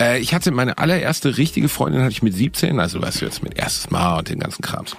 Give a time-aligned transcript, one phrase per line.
[0.00, 3.42] Äh, ich hatte meine allererste richtige Freundin hatte ich mit 17, also weißt du jetzt
[3.42, 4.96] mit erstes Mal und den ganzen Krams.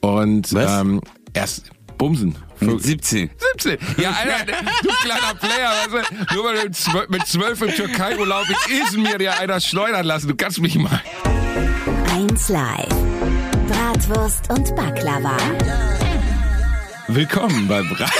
[0.00, 0.80] Und Was?
[0.80, 1.00] ähm,
[1.34, 2.34] erst Bumsen.
[2.60, 3.30] Mit 17.
[3.56, 3.78] 17.
[3.98, 7.70] Ja, Alter, du kleiner Player, weißt du, nur weil du mit zwölf- mit zwölf im
[7.70, 10.28] Türkei-Urlaub in Izmir dir einer schleudern lassen.
[10.28, 11.00] Du kannst mich mal.
[12.14, 12.88] 1 Live.
[13.68, 15.36] Bratwurst und Baklava.
[17.08, 18.10] Willkommen bei Brat.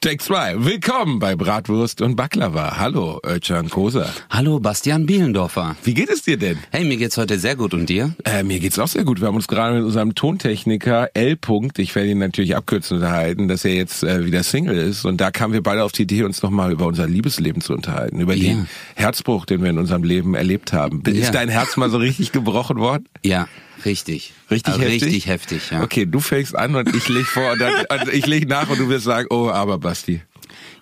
[0.00, 0.64] Take 2.
[0.64, 2.78] Willkommen bei Bratwurst und Baklava.
[2.78, 4.06] Hallo, Özcan Kosa.
[4.30, 5.76] Hallo, Bastian Bielendorfer.
[5.84, 6.58] Wie geht es dir denn?
[6.70, 8.14] Hey, mir geht's heute sehr gut und dir?
[8.24, 9.20] Äh, mir geht's auch sehr gut.
[9.20, 11.32] Wir haben uns gerade mit unserem Tontechniker L.
[11.34, 15.04] -Punkt, ich werde ihn natürlich abkürzen unterhalten, dass er jetzt äh, wieder Single ist.
[15.04, 18.20] Und da kamen wir beide auf die Idee, uns nochmal über unser Liebesleben zu unterhalten,
[18.20, 18.54] über Ja.
[18.54, 21.02] den Herzbruch, den wir in unserem Leben erlebt haben.
[21.06, 21.30] Ist Ja.
[21.30, 23.06] dein Herz mal so richtig gebrochen worden?
[23.24, 23.48] Ja,
[23.84, 24.32] richtig.
[24.50, 25.02] Richtig Also heftig?
[25.02, 25.82] Richtig heftig, ja.
[25.82, 28.78] Okay, du fängst an und ich leg vor und, dann, und ich leg nach und
[28.78, 30.22] du wirst sagen, oh, aber Basti.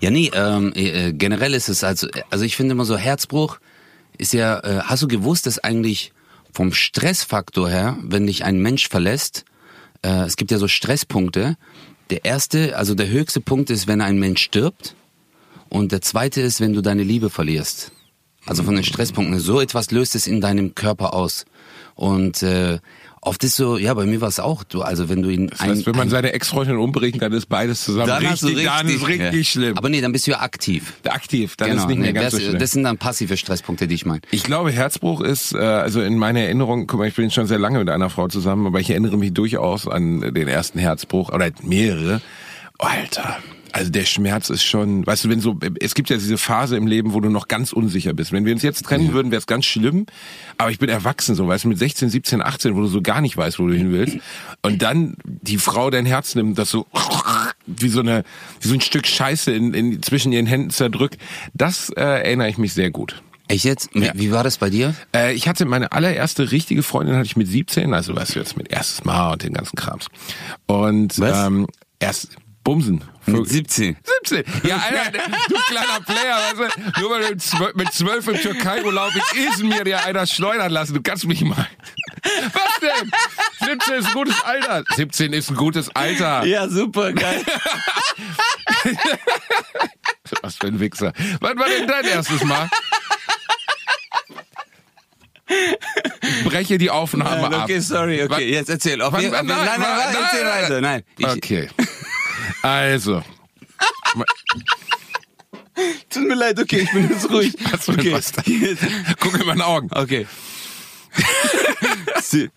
[0.00, 3.58] Ja, nee, ähm, äh, generell ist es also, also ich finde immer so Herzbruch
[4.18, 6.12] ist ja, äh, hast du gewusst, dass eigentlich
[6.52, 9.44] vom Stressfaktor her, wenn dich ein Mensch verlässt,
[10.02, 11.56] äh, es gibt ja so Stresspunkte.
[12.10, 14.94] Der erste, also der höchste Punkt ist, wenn ein Mensch stirbt
[15.68, 17.90] und der zweite ist, wenn du deine Liebe verlierst.
[18.46, 19.40] Also von den Stresspunkten.
[19.40, 21.46] So etwas löst es in deinem Körper aus.
[21.94, 22.78] Und äh,
[23.20, 25.60] oft ist so, ja, bei mir war es auch, du, also wenn du ihn Das
[25.60, 29.06] heißt, wenn man seine Ex-Freundin umbringt, dann ist beides zusammen dann du richtig, dann ist
[29.06, 29.44] richtig ja.
[29.44, 29.78] schlimm.
[29.78, 30.94] Aber nee, dann bist du ja aktiv.
[31.04, 32.58] aktiv, dann genau, ist nicht mehr nee, ganz das, so schlimm.
[32.58, 34.20] das sind dann passive Stresspunkte, die ich meine.
[34.30, 37.58] Ich glaube, Herzbruch ist, äh, also in meiner Erinnerung, guck mal, ich bin schon sehr
[37.58, 41.50] lange mit einer Frau zusammen, aber ich erinnere mich durchaus an den ersten Herzbruch, oder
[41.62, 42.20] mehrere.
[42.78, 43.38] Alter.
[43.76, 46.86] Also der Schmerz ist schon, weißt du, wenn so, es gibt ja diese Phase im
[46.86, 48.30] Leben, wo du noch ganz unsicher bist.
[48.30, 50.06] Wenn wir uns jetzt trennen würden, wäre es ganz schlimm.
[50.58, 53.20] Aber ich bin erwachsen, so, weißt du, mit 16, 17, 18, wo du so gar
[53.20, 54.18] nicht weißt, wo du hin willst.
[54.62, 56.86] Und dann die Frau dein Herz nimmt, das so
[57.66, 58.22] wie so eine,
[58.60, 61.18] wie so ein Stück Scheiße in, in, zwischen ihren Händen zerdrückt.
[61.52, 63.22] Das äh, erinnere ich mich sehr gut.
[63.48, 63.90] Echt jetzt?
[63.92, 64.12] Wie- Ja.
[64.14, 64.94] Wie war das bei dir?
[65.12, 68.56] Äh, ich hatte meine allererste richtige Freundin hatte ich mit 17, also weißt du jetzt
[68.56, 70.06] mit erstes Mal und den ganzen Krams.
[70.66, 71.46] Und Was?
[71.48, 71.66] ähm,
[71.98, 73.02] erst Bumsen.
[73.26, 73.96] Mit 17.
[74.24, 74.44] 17.
[74.68, 75.12] Ja, Alter,
[75.48, 79.48] du kleiner Player, weißt du, nur weil du mit zwölf- mit zwölf im Türkei-Urlaub in
[79.48, 80.94] Izmir dir einer schleudern lassen.
[80.94, 81.66] Du kannst mich mal.
[82.52, 83.10] Was denn?
[83.68, 84.84] 17 ist ein gutes Alter.
[84.96, 86.44] 17 ist ein gutes Alter.
[86.44, 87.42] Ja, super, geil.
[90.42, 91.12] Was für ein Wichser.
[91.40, 92.68] Wann war denn dein erstes Mal?
[95.46, 97.64] Ich breche die Aufnahme ab.
[97.64, 99.00] okay, sorry, okay, jetzt erzähl.
[99.02, 100.80] Auf wann- jeden- wann- nein, nein, nein, nein, erzähl nein, weiter.
[100.80, 101.68] Nein, ich, Okay.
[102.64, 103.22] Also.
[106.08, 107.54] tut mir leid, okay, ich bin jetzt ruhig.
[107.70, 108.16] Was okay.
[109.20, 109.90] Guck in meine Augen.
[109.92, 110.26] okay.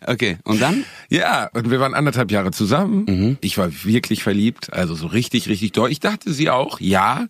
[0.05, 0.85] okay, und dann?
[1.09, 3.03] Ja, und wir waren anderthalb Jahre zusammen.
[3.05, 3.37] Mhm.
[3.41, 5.91] Ich war wirklich verliebt, also so richtig, richtig doll.
[5.91, 7.27] Ich dachte sie auch, ja.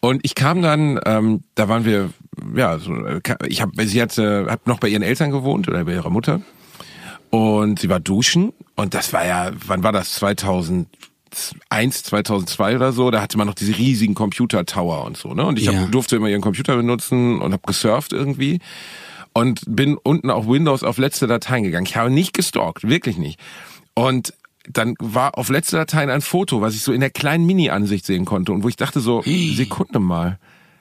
[0.00, 2.10] Und ich kam dann, ähm, da waren wir,
[2.54, 5.92] ja, so, äh, ich habe, sie hatte, hab noch bei ihren Eltern gewohnt oder bei
[5.94, 6.42] ihrer Mutter.
[7.30, 10.20] Und sie war duschen und das war ja, wann war das?
[11.32, 13.10] 2001, 2002 oder so.
[13.10, 15.34] Da hatte man noch diese riesigen Computer-Tower und so.
[15.34, 15.44] Ne?
[15.44, 15.72] Und ich Ja.
[15.82, 18.60] hab, durfte immer ihren Computer benutzen und habe gesurft irgendwie
[19.32, 21.86] und bin unten auf Windows auf letzte Dateien gegangen.
[21.86, 23.40] Ich habe nicht gestalkt, wirklich nicht.
[23.94, 24.34] Und
[24.68, 28.24] dann war auf letzte Dateien ein Foto, was ich so in der kleinen Mini-Ansicht sehen
[28.24, 29.22] konnte und wo ich dachte so,
[29.56, 30.38] Sekunde mal,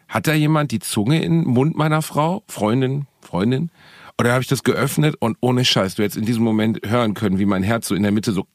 [0.07, 3.71] hat da jemand die Zunge in den Mund meiner Frau, Freundin, Freundin?
[4.19, 7.39] Oder habe ich das geöffnet und ohne Scheiß, du hättest in diesem Moment hören können,
[7.39, 8.45] wie mein Herz so in der Mitte so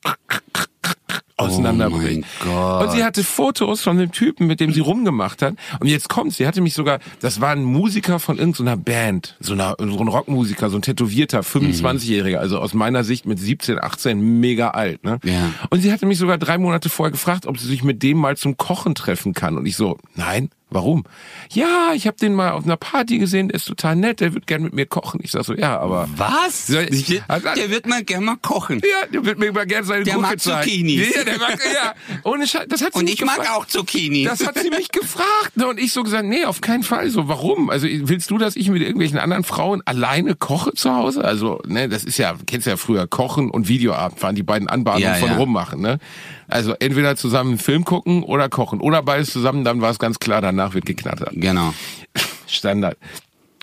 [1.36, 2.24] auseinanderbricht.
[2.48, 2.80] Oh.
[2.82, 5.54] Und sie hatte Fotos von dem Typen, mit dem sie rumgemacht hat.
[5.80, 9.52] Und jetzt kommt, sie hatte mich sogar, das war ein Musiker von irgendeiner Band, so,
[9.52, 14.40] einer, so ein Rockmusiker, so ein tätowierter 25-Jähriger, also aus meiner Sicht mit 17, 18
[14.40, 15.04] mega alt.
[15.04, 15.18] Ne?
[15.24, 15.52] Ja.
[15.70, 18.36] Und sie hatte mich sogar drei Monate vorher gefragt, ob sie sich mit dem mal
[18.36, 19.58] zum Kochen treffen kann.
[19.58, 21.04] Und ich so, nein, warum?
[21.52, 24.46] Ja, ich habe den mal auf einer Party gesehen, der ist total nett, der wird
[24.46, 25.20] gern mit mir kochen.
[25.22, 26.08] Ich sag so, ja, aber...
[26.16, 26.68] Was?
[26.68, 28.80] Ich- Der wird mal gerne mal kochen.
[28.80, 30.62] Ja, der wird mir immer gerne seine Der Gurke mag zeigen.
[30.70, 31.14] Zucchinis.
[31.14, 31.94] Ja, der mag, ja.
[32.24, 33.56] Ohne Scheiß, das hat sie Und ich mag gefragt.
[33.56, 34.24] auch Zucchini.
[34.24, 35.56] Das hat sie mich gefragt.
[35.56, 35.66] Ne?
[35.68, 37.10] Und ich so gesagt, nee, auf keinen Fall.
[37.10, 37.70] So, warum?
[37.70, 41.24] Also willst du, dass ich mit irgendwelchen anderen Frauen alleine koche zu Hause?
[41.24, 45.04] Also, ne, das ist ja, kennst ja früher, Kochen und Videoabend waren die beiden Anbahnungen
[45.04, 45.36] Ja, von ja.
[45.36, 45.80] rummachen.
[45.80, 45.98] Ne?
[46.48, 48.80] Also entweder zusammen einen Film gucken oder kochen.
[48.80, 51.30] Oder beides zusammen, dann war es ganz klar, danach wird geknattert.
[51.34, 51.74] Genau.
[52.46, 52.96] Standard.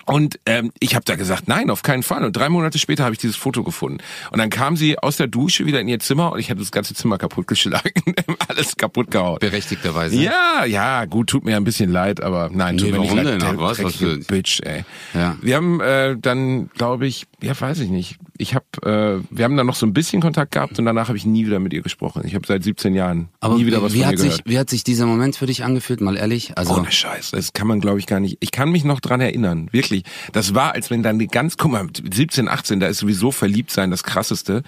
[0.06, 2.26] Und ähm, ich habe da gesagt, nein, auf keinen Fall.
[2.26, 4.00] Und drei Monate später habe ich dieses Foto gefunden.
[4.32, 6.74] Und dann kam sie aus der Dusche wieder in ihr Zimmer und ich hatte das
[6.74, 7.94] ganze Zimmer kaputtgeschlagen.
[8.50, 9.38] Alles kaputt gehauen.
[9.40, 10.18] Berechtigterweise.
[10.18, 13.26] Ja, ja, gut, tut mir ein bisschen leid, aber nein, tut Nee, mir nicht leid.
[13.28, 13.40] denn?
[13.40, 14.84] Der was, was für- Bitch, ey.
[15.14, 15.38] Ja.
[15.42, 18.18] Wir haben äh, dann, glaube ich, ja, weiß ich nicht.
[18.38, 21.18] Ich habe, äh, wir haben dann noch so ein bisschen Kontakt gehabt und danach habe
[21.18, 22.24] ich nie wieder mit ihr gesprochen.
[22.26, 24.50] Ich habe seit 17 Jahren Aber nie wieder was wie, von hat ihr sich, gehört.
[24.50, 26.58] wie hat sich dieser Moment für dich angefühlt, mal ehrlich?
[26.58, 28.38] Also, Ohne Scheiß, das kann man glaube ich gar nicht.
[28.40, 30.04] Ich kann mich noch dran erinnern, wirklich.
[30.32, 33.72] Das war, als wenn dann die ganz, guck mal, 17, 18, da ist sowieso verliebt
[33.72, 34.64] sein das Krasseste.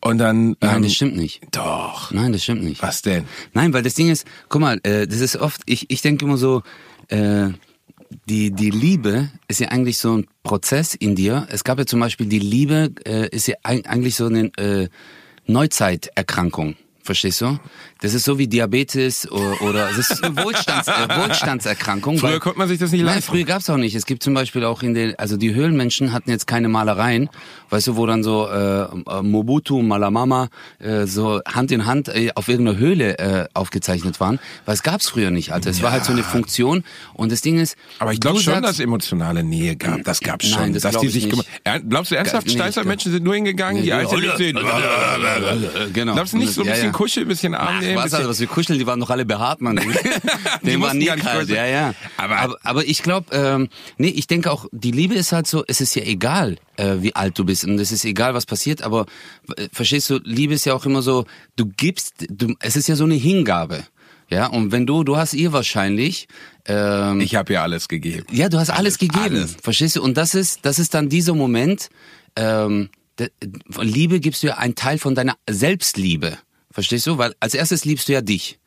[0.00, 1.42] Und dann, nein, ähm, das stimmt nicht.
[1.52, 2.10] doch.
[2.12, 2.82] Nein, das stimmt nicht.
[2.82, 3.24] Was denn?
[3.54, 6.36] Nein, weil das Ding ist, guck mal, äh, das ist oft, ich, ich denke immer
[6.36, 6.62] so,
[7.08, 7.48] äh,
[8.28, 11.46] die, die Liebe ist ja eigentlich so ein Prozess in dir.
[11.50, 14.88] Es gab ja zum Beispiel die Liebe, äh, ist ja eig- eigentlich so eine äh,
[15.46, 16.76] Neuzeiterkrankung.
[17.02, 17.58] Verstehst du?
[18.02, 22.18] Das ist so wie Diabetes oder, oder es ist eine Wohlstands, äh, Wohlstandserkrankung.
[22.18, 23.30] Früher weil- konnte man sich das nicht Nein, leisten.
[23.32, 23.94] früher gab's auch nicht.
[23.94, 27.30] Es gibt zum Beispiel auch in den, also die Höhlenmenschen hatten jetzt keine Malereien,
[27.70, 30.48] weißt du, wo dann so äh, äh, Mobutu, Malamama
[30.78, 35.08] äh, so Hand in Hand äh, auf irgendeiner Höhle äh, aufgezeichnet waren, weil es gab's
[35.08, 35.70] früher nicht, Alter.
[35.70, 36.84] Es war halt so eine Funktion
[37.14, 40.04] und das Ding ist, Aber ich glaube schon, sagst- dass es emotionale Nähe gab.
[40.04, 40.60] Das gab schon.
[40.60, 41.28] Nein, das dass die ich sich
[41.88, 44.58] Glaubst du ernsthaft, Nee, Steißer Menschen sind nur hingegangen, die Nee, Eichel Olle, sehen?
[45.94, 46.12] Genau.
[46.14, 46.92] Glaubst du nicht so ein Ja, bisschen ja.
[46.92, 48.02] kuscheln, ein bisschen Arm Ach, nehmen?
[48.04, 49.60] was, bisschen- was wir kuscheln, die waren doch alle behaart.
[49.60, 51.94] Die Den war mussten nie kalt, ja, ja.
[52.16, 53.68] Aber- aber, aber ich glaube, ähm,
[53.98, 57.14] nee, ich denke auch, die Liebe ist halt so, es ist ja egal, äh, wie
[57.14, 59.06] alt du bist und es ist egal, was passiert, aber
[59.56, 61.24] äh, verstehst du, Liebe ist ja auch immer so,
[61.56, 63.84] du gibst, du, es ist ja so eine Hingabe.
[64.28, 66.26] Ja, und wenn du, du hast ihr wahrscheinlich,
[66.66, 68.26] ähm, Ich habe ja alles gegeben.
[68.32, 69.20] ja, du hast alles, gegeben.
[69.22, 69.56] alles.
[69.62, 70.02] Verstehst du?
[70.02, 71.90] Und das ist, das ist dann dieser Moment,
[72.34, 72.88] ähm,
[73.80, 76.38] Liebe gibst du ja einen Teil von deiner Selbstliebe.
[76.76, 77.16] Verstehst du?
[77.16, 78.58] Weil als erstes liebst du ja dich.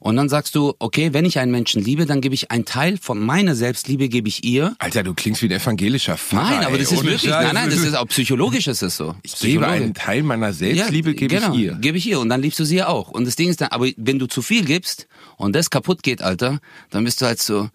[0.00, 2.96] Und dann sagst du, okay, wenn ich einen Menschen liebe, dann gebe ich einen Teil
[2.96, 4.74] von meiner Selbstliebe, gebe ich ihr.
[4.78, 6.52] Alter, du klingst wie ein evangelischer Pfarrer.
[6.52, 7.44] Nein, aber ey, das ist ohne wirklich, Scheiß.
[7.44, 9.14] nein, nein, das ist auch psychologisch ist es so.
[9.22, 11.74] Ich gebe einen Teil meiner Selbstliebe, gebe genau, ich ihr.
[11.74, 13.10] Gebe ich ihr und dann liebst du sie ja auch.
[13.10, 16.22] Und das Ding ist dann, aber wenn du zu viel gibst und das kaputt geht,
[16.22, 17.68] Alter, dann bist du halt so,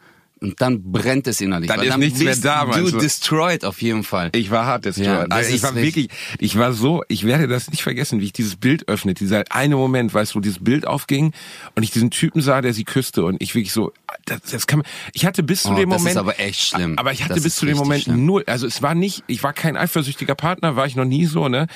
[0.46, 1.68] und dann brennt es innerlich.
[1.70, 4.30] Dann ist dann nichts mehr da, du destroyed auf jeden Fall.
[4.34, 5.08] Ich war hart destroyed.
[5.08, 6.10] Ja, das also ich war wirklich,
[6.40, 9.76] ich war so, ich werde das nicht vergessen, wie ich dieses Bild öffne, dieser eine
[9.76, 11.34] Moment, weißt du, wo dieses Bild aufging
[11.76, 13.92] und ich diesen Typen sah, der sie küsste und ich wirklich so,
[14.26, 16.62] das, das kann man, ich hatte bis zu Oh, dem das Moment, ist aber echt
[16.62, 16.98] schlimm.
[17.00, 18.26] aber ich hatte Das bis zu dem Moment schlimm.
[18.26, 21.50] null, also es war nicht, ich war kein eifersüchtiger Partner, war ich noch nie so,
[21.50, 21.68] ne,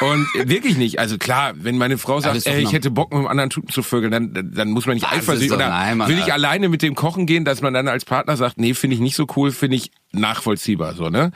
[0.00, 3.18] und wirklich nicht, also klar, wenn meine Frau das sagt, ey, ich hätte Bock mit
[3.20, 6.08] einem anderen Typen zu vögeln, dann, dann- muss man nicht Das eifersüchtig, oder nein, Mann,
[6.10, 8.94] will ich alleine mit dem kochen gehen, dass man dann als Partner sagt, nee, finde
[8.94, 11.32] ich nicht so cool, finde ich nachvollziehbar, so, ne,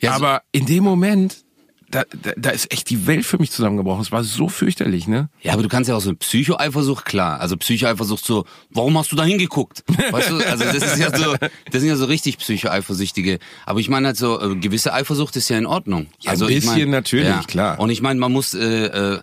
[0.00, 1.44] Ja, so- aber in dem Moment,
[1.90, 4.00] da, da, da ist echt die Welt für mich zusammengebrochen.
[4.02, 5.28] Es war so fürchterlich, ne?
[5.42, 7.40] Ja, aber du kannst ja auch so Psychoeifersucht, klar.
[7.40, 9.82] Also Psychoeifersucht so, warum hast du da hingeguckt?
[10.12, 13.40] Weißt du, also das ist ja so, das sind ja so richtig Psychoeifersüchtige.
[13.66, 16.06] Aber ich meine halt so, äh, gewisse Eifersucht ist ja in Ordnung.
[16.20, 17.76] Ja, also ein ich bisschen natürlich, klar.
[17.80, 19.20] Und ich meine, man muss, äh, äh,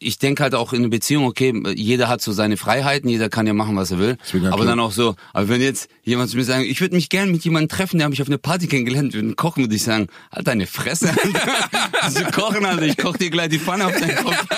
[0.00, 3.46] ich denke halt auch in einer Beziehung, okay, jeder hat so seine Freiheiten, jeder kann
[3.46, 4.16] ja machen, was er will.
[4.32, 4.66] Aber klar.
[4.66, 7.44] dann auch so, aber wenn jetzt jemand zu mir sagt, ich würde mich gern mit
[7.44, 10.46] jemandem treffen, der mich auf eine Party kennengelernt, wir würden kochen, würde ich sagen, halt
[10.46, 12.08] deine Fresse, Alter.
[12.10, 14.46] Sie kochen, Alter, ich koch dir gleich die Pfanne auf deinen Kopf.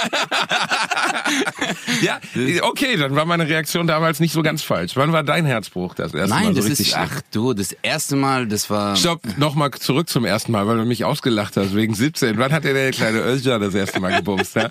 [2.02, 2.20] Ja,
[2.62, 4.96] okay, dann war meine Reaktion damals nicht so ganz falsch.
[4.96, 7.02] Wann war dein Herzbruch das erste Nein, Mal so das ist, schlimm?
[7.04, 8.96] ach du, das erste Mal, das war...
[8.96, 12.38] Stopp, nochmal zurück zum ersten Mal, weil du mich ausgelacht hast, wegen 17.
[12.38, 14.70] Wann hat der der kleine Özcan das erste Mal gebumst, ne?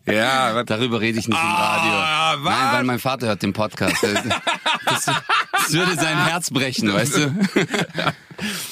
[0.05, 2.43] Ja, Darüber rede ich nicht im Ah, Radio.
[2.45, 2.53] was?
[2.53, 3.95] Nein, weil mein Vater hört den Podcast.
[4.85, 7.35] Das, das würde sein Herz brechen, weißt du?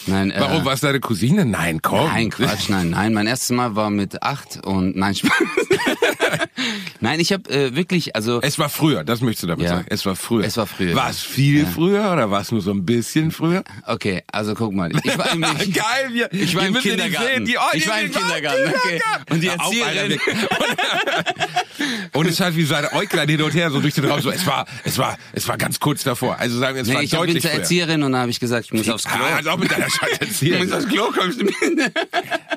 [0.07, 1.45] Nein, äh, warum war es deine Cousine?
[1.45, 2.07] Nein, komm.
[2.07, 3.13] Nein, Quatsch, nein, nein.
[3.13, 5.31] Mein erstes Mal war mit acht und nein, Spaß.
[7.01, 9.75] nein, ich habe äh, wirklich, also Es war früher, das möchtest du damit Ja.
[9.75, 9.85] sagen.
[9.89, 10.43] Es war früher.
[10.45, 11.09] Es war früher, War ja.
[11.11, 13.63] es viel früher oder war es nur so ein bisschen früher?
[13.85, 17.45] okay, also guck mal, ich war im, ich, Geil, wir, ich war im Kindergarten.
[17.45, 19.01] die, oh, ich war im die- Kindergarten, okay.
[19.29, 21.18] Und die auf, Erzieherin, Alter,
[22.13, 24.31] Und es hat wie seine Äuglein hin und her so durch den Raum so.
[24.31, 26.37] Es war, es war, es war ganz kurz davor.
[26.39, 27.59] Also sagen wir, es nee, war ich bin deutlich zur früher.
[27.61, 29.23] Erzieherin und dann habe ich gesagt, ich muss aufs Klo.
[29.23, 30.63] Ah, als ob mit deiner Scheiß Ich erzählen.
[30.67, 31.55] muss aufs Klo, kommst du mit?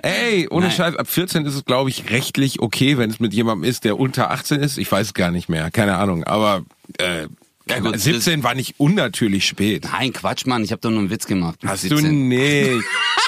[0.03, 0.77] Ey, ohne Nein.
[0.77, 3.99] Scheiß, ab 14 ist es, glaube ich, rechtlich okay, wenn es mit jemandem ist, der
[4.01, 4.79] unter 18 ist.
[4.79, 6.25] Ich weiß gar nicht mehr, keine Ahnung.
[6.25, 6.65] Aber
[6.99, 7.27] äh,
[7.69, 9.87] Ja, gut, 17 war nicht unnatürlich spät.
[9.93, 11.59] Nein, Quatsch, Mann, ich habe doch nur einen Witz gemacht.
[11.65, 12.05] Hast 17.
[12.05, 12.85] du nicht.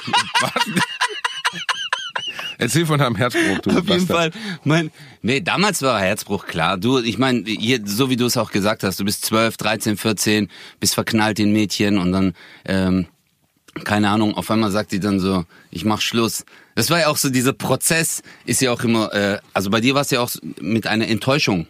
[0.41, 0.53] Was?
[2.59, 4.07] Erzähl von deinem Herzbruch, du Auf jeden.
[4.07, 4.31] Fall.
[4.65, 4.91] Mein,
[5.23, 6.77] nee, damals war Herzbruch klar.
[6.79, 7.45] Du, ich meine,
[7.85, 10.49] so wie du es auch gesagt hast, du bist 12, 13, 14,
[10.81, 12.35] bist verknallt in Mädchen und dann,
[12.65, 13.07] ähm,
[13.85, 16.45] keine Ahnung, auf einmal sagt die dann so, ich mach Schluss.
[16.75, 19.95] Das war ja auch so, dieser Prozess ist ja auch immer, äh, also bei dir
[19.95, 20.31] war es ja auch
[20.61, 21.67] mit einer Enttäuschung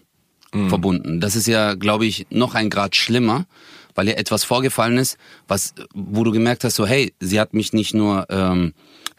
[0.69, 1.21] verbunden.
[1.21, 3.47] Das ist ja, glaube ich, noch ein Grad schlimmer,
[3.95, 7.73] weil ja etwas vorgefallen ist, was, wo du gemerkt hast, so, hey, sie hat mich
[7.73, 8.73] nicht nur ähm,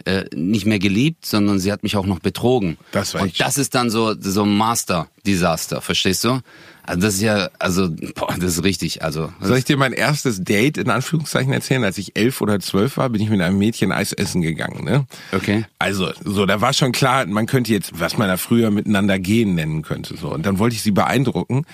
[0.03, 2.77] äh, nicht mehr geliebt, sondern sie hat mich auch noch betrogen.
[2.91, 6.41] Das war Und echt das ist dann so so ein Master-Desaster, verstehst du?
[6.87, 9.03] Also das ist ja, also, boah, das ist richtig.
[9.03, 11.83] Also Soll ich dir mein erstes Date in Anführungszeichen erzählen?
[11.83, 14.83] Als ich elf oder zwölf war, bin ich mit einem Mädchen Eis essen gegangen.
[14.83, 15.05] Ne?
[15.31, 15.65] Okay.
[15.79, 19.55] Also, so, da war schon klar, man könnte jetzt, was man da früher miteinander gehen
[19.55, 20.15] nennen könnte.
[20.15, 20.31] So.
[20.31, 21.65] Und dann wollte ich sie beeindrucken.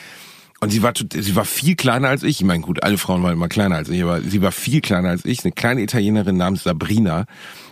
[0.63, 2.39] Und sie war, sie war viel kleiner als ich.
[2.39, 5.09] Ich meine, gut, alle Frauen waren immer kleiner als ich, aber sie war viel kleiner
[5.09, 5.43] als ich.
[5.43, 7.25] Eine kleine Italienerin namens Sabrina.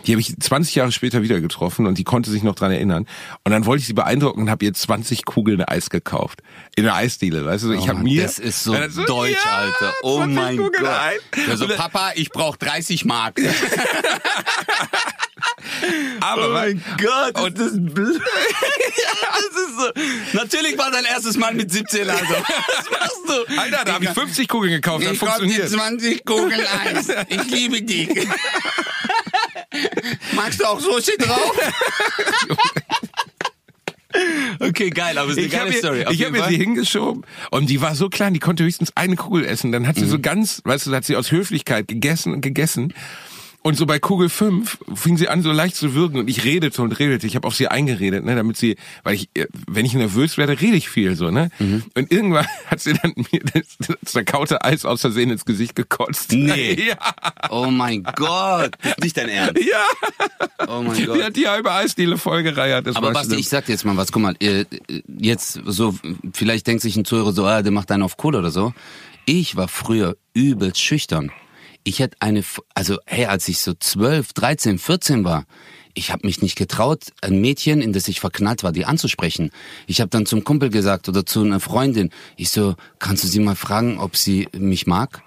[0.06, 3.06] Die habe ich 20 Jahre später wieder getroffen und die konnte sich noch dran erinnern.
[3.44, 6.42] Und dann wollte ich sie beeindrucken und habe ihr 20 Kugeln Eis gekauft.
[6.74, 7.72] In der Eisdiele, weißt du?
[7.74, 8.24] Ich Oh habe mir...
[8.24, 9.94] das ist so das- deutsch, ja, Alter.
[10.02, 10.90] Oh 20 mein Kugeln Gott.
[10.90, 11.48] Eis.
[11.48, 13.40] Also Papa, ich brauch 30 Mark.
[16.20, 18.20] aber, Oh mein Gott, und das ist blöd.
[18.20, 19.76] das ist
[20.32, 20.38] so.
[20.38, 22.24] Natürlich war dein erstes Mal mit 17, also.
[22.24, 23.16] Was machst
[23.48, 23.58] du?
[23.60, 25.68] Alter, da habe ich 50 Kugeln gekauft, Ich dir funktioniert.
[25.70, 27.08] 20 Kugeln Eis.
[27.28, 28.08] Ich liebe dich.
[30.34, 31.56] Magst du auch Sushi drauf?
[34.58, 35.98] okay, geil, aber es ist eine Ich habe geile Story.
[36.00, 38.64] mir, Auf ich hab jeden mir sie hingeschoben und die war so klein, die konnte
[38.64, 39.70] höchstens eine Kugel essen.
[39.72, 40.22] Dann hat sie so Mhm.
[40.22, 42.92] ganz, weißt du, hat sie aus Höflichkeit gegessen und gegessen.
[43.62, 46.80] Und so bei Kugel 5 fing sie an, so leicht zu würgen und ich redete
[46.80, 47.26] und redete.
[47.26, 50.58] Ich habe auf sie eingeredet, ne, damit sie, weil ich, äh, wenn ich nervös werde,
[50.62, 51.50] rede ich viel so, ne?
[51.58, 51.82] Mhm.
[51.94, 56.32] Und irgendwann hat sie dann mir das, das zerkaute Eis aus Versehen ins Gesicht gekotzt.
[56.32, 56.70] Nee.
[56.90, 56.96] Ja,
[57.50, 58.70] Oh mein Gott.
[58.82, 59.62] Das ist nicht dein Ernst.
[59.70, 59.84] ja.
[60.66, 61.22] Oh mein Die Gott.
[61.22, 62.86] hat die halbe Eisdiele vollgereiert.
[62.86, 64.64] Das Aber Basti, ich sag dir jetzt mal was, guck mal, äh,
[65.18, 65.94] jetzt so,
[66.32, 68.72] vielleicht denkt sich ein Zuhörer so, ah, der macht einen auf cool oder so.
[69.26, 71.30] Ich war früher übelst schüchtern.
[71.84, 72.44] Ich hätte eine,
[72.74, 75.44] also hey, als ich so 12, 13, 14 war,
[75.94, 79.50] ich habe mich nicht getraut, ein Mädchen, in das ich verknallt war, die anzusprechen.
[79.86, 83.40] Ich habe dann zum Kumpel gesagt oder zu einer Freundin, ich so, kannst du sie
[83.40, 85.22] mal fragen, ob sie mich mag?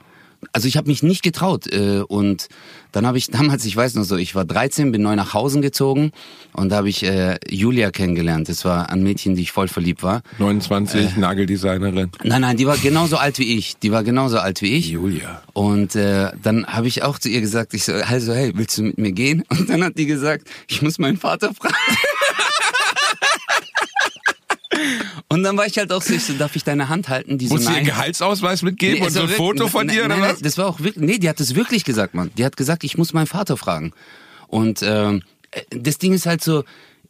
[0.52, 2.48] Also ich habe mich nicht getraut äh, und
[2.92, 5.62] dann habe ich damals, ich weiß noch so, ich war 13, bin neu nach Hause
[5.62, 6.12] gezogen
[6.54, 8.50] und da habe ich äh, Julia kennengelernt.
[8.50, 10.22] Das war ein Mädchen, die ich voll verliebt war.
[10.40, 12.12] 29, Nageldesignerin.
[12.24, 13.78] Nein, nein, die war genauso alt wie ich.
[13.78, 14.90] Die war genauso alt wie ich.
[14.90, 15.42] Julia.
[15.54, 18.84] Und äh, dann habe ich auch zu ihr gesagt, ich so, also hey, willst du
[18.84, 19.44] mit mir gehen?
[19.50, 21.76] Und dann hat die gesagt, ich muss meinen Vater fragen.
[25.34, 27.38] Und dann war ich halt auch so, ich so, darf ich deine Hand halten?
[27.38, 27.86] Die so, Musst du ihr nein.
[27.86, 30.40] Gehaltsausweis mitgeben Nee, und es so war ein Foto von dir oder was?
[30.40, 32.32] Das war auch wirklich, nee, die hat das wirklich gesagt, Mann.
[32.38, 33.94] Die hat gesagt, ich muss meinen Vater fragen.
[34.48, 36.64] Und ähm, äh, das Ding ist halt so,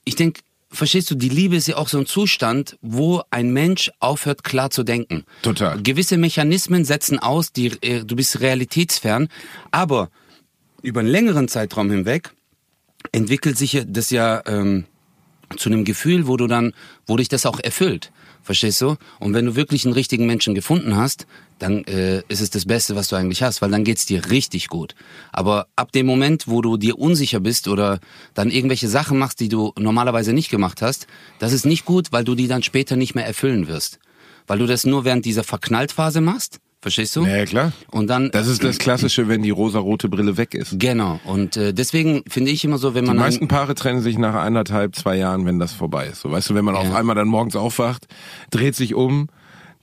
[0.06, 0.40] ich denk,
[0.72, 4.70] verstehst du, die Liebe ist ja auch so ein Zustand, wo ein Mensch aufhört klar
[4.70, 5.26] zu denken.
[5.42, 5.82] Total.
[5.82, 9.28] Gewisse Mechanismen setzen aus, die, äh, du bist realitätsfern,
[9.72, 10.10] aber
[10.82, 12.32] über einen längeren Zeitraum hinweg
[13.12, 14.86] entwickelt sich das ja ähm,
[15.58, 16.74] zu einem Gefühl, wo du dann,
[17.06, 18.12] wo dich das auch erfüllt.
[18.44, 18.98] Verstehst du?
[19.20, 21.26] Und wenn du wirklich einen richtigen Menschen gefunden hast,
[21.60, 24.68] dann äh, ist es das Beste, was du eigentlich hast, weil dann geht's dir richtig
[24.68, 24.96] gut.
[25.32, 28.00] Aber ab dem Moment, wo du dir unsicher bist oder
[28.34, 31.08] dann irgendwelche Sachen machst, die du normalerweise nicht gemacht hast,
[31.40, 34.00] das ist nicht gut, weil du die dann später nicht mehr erfüllen wirst.
[34.46, 36.60] Weil du das nur während dieser Verknalltphase machst.
[36.84, 37.26] Verstehst du?
[37.26, 37.72] Ja, klar.
[37.92, 40.78] Und dann Das ist das Klassische, wenn die rosarote Brille weg ist.
[40.80, 41.20] genau.
[41.24, 44.36] Und äh, deswegen finde ich immer so, wenn Die man meisten Paare trennen sich nach
[44.36, 46.20] anderthalb, zwei Jahren, wenn das vorbei ist.
[46.22, 46.96] So, weißt du, wenn man auf Ja.
[46.96, 48.06] einmal dann morgens aufwacht,
[48.52, 49.30] dreht sich um,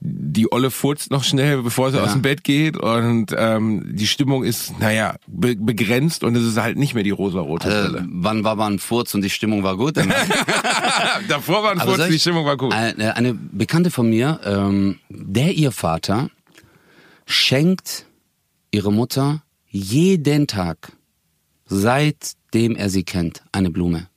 [0.03, 2.05] die Olle furzt noch schnell, bevor sie Ja.
[2.05, 6.57] aus dem Bett geht und ähm, die Stimmung ist, naja, be begrenzt und es ist
[6.59, 8.07] halt nicht mehr die rosarote äh, Brille.
[8.11, 9.97] wann war man Furz und die Stimmung war gut?
[11.29, 12.73] Davor war ein Furz, soll die ich- Stimmung war gut.
[12.73, 16.31] Eine, eine Bekannte von mir, ähm, der ihr Vater
[17.31, 18.07] schenkt
[18.71, 20.93] ihre Mutter jeden Tag,
[21.67, 24.09] seitdem er sie kennt, eine Blume.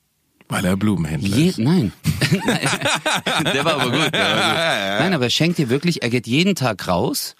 [0.50, 1.60] Weil er Blumenhändler Je, ist.
[1.60, 1.93] nein.
[3.53, 4.13] der war aber gut.
[4.13, 5.00] Der war gut.
[5.01, 7.36] Nein, aber er schenkt ihr wirklich, er geht jeden Tag raus.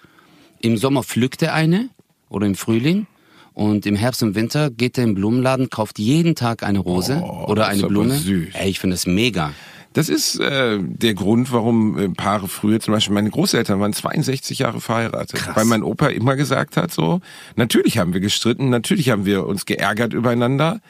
[0.60, 1.90] Im Sommer pflückt er eine
[2.28, 3.06] oder im Frühling.
[3.52, 7.44] Und im Herbst und Winter geht er im Blumenladen, kauft jeden Tag eine Rose Oh,
[7.46, 8.14] oder eine Blume.
[8.16, 8.48] süß.
[8.54, 9.52] Ey, ich finde das mega.
[9.94, 14.58] Das ist äh, der Grund, warum äh, Paare früher, zum Beispiel meine Großeltern waren 62
[14.58, 15.56] Jahre verheiratet, Krass.
[15.56, 17.20] weil mein Opa immer gesagt hat, so,
[17.56, 20.80] natürlich haben wir gestritten, natürlich haben wir uns geärgert übereinander,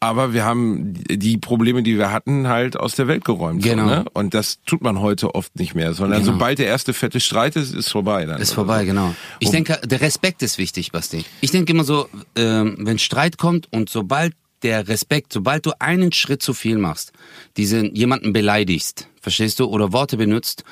[0.00, 3.62] aber wir haben die Probleme, die wir hatten, halt aus der Welt geräumt.
[3.62, 3.84] Genau.
[3.84, 4.04] So, ne?
[4.12, 6.32] Und das tut man heute oft nicht mehr, sondern Genau.
[6.32, 8.26] sobald der erste fette Streit ist, ist vorbei.
[8.26, 8.86] Dann Ist vorbei, so.
[8.86, 9.14] genau.
[9.38, 11.24] Ich Um- denke, der Respekt ist wichtig, Basti.
[11.40, 16.12] Ich denke immer so, ähm, wenn Streit kommt und sobald der Respekt, sobald du einen
[16.12, 17.12] Schritt zu viel machst,
[17.56, 20.64] diesen jemanden beleidigst, verstehst du, oder Worte benutzt,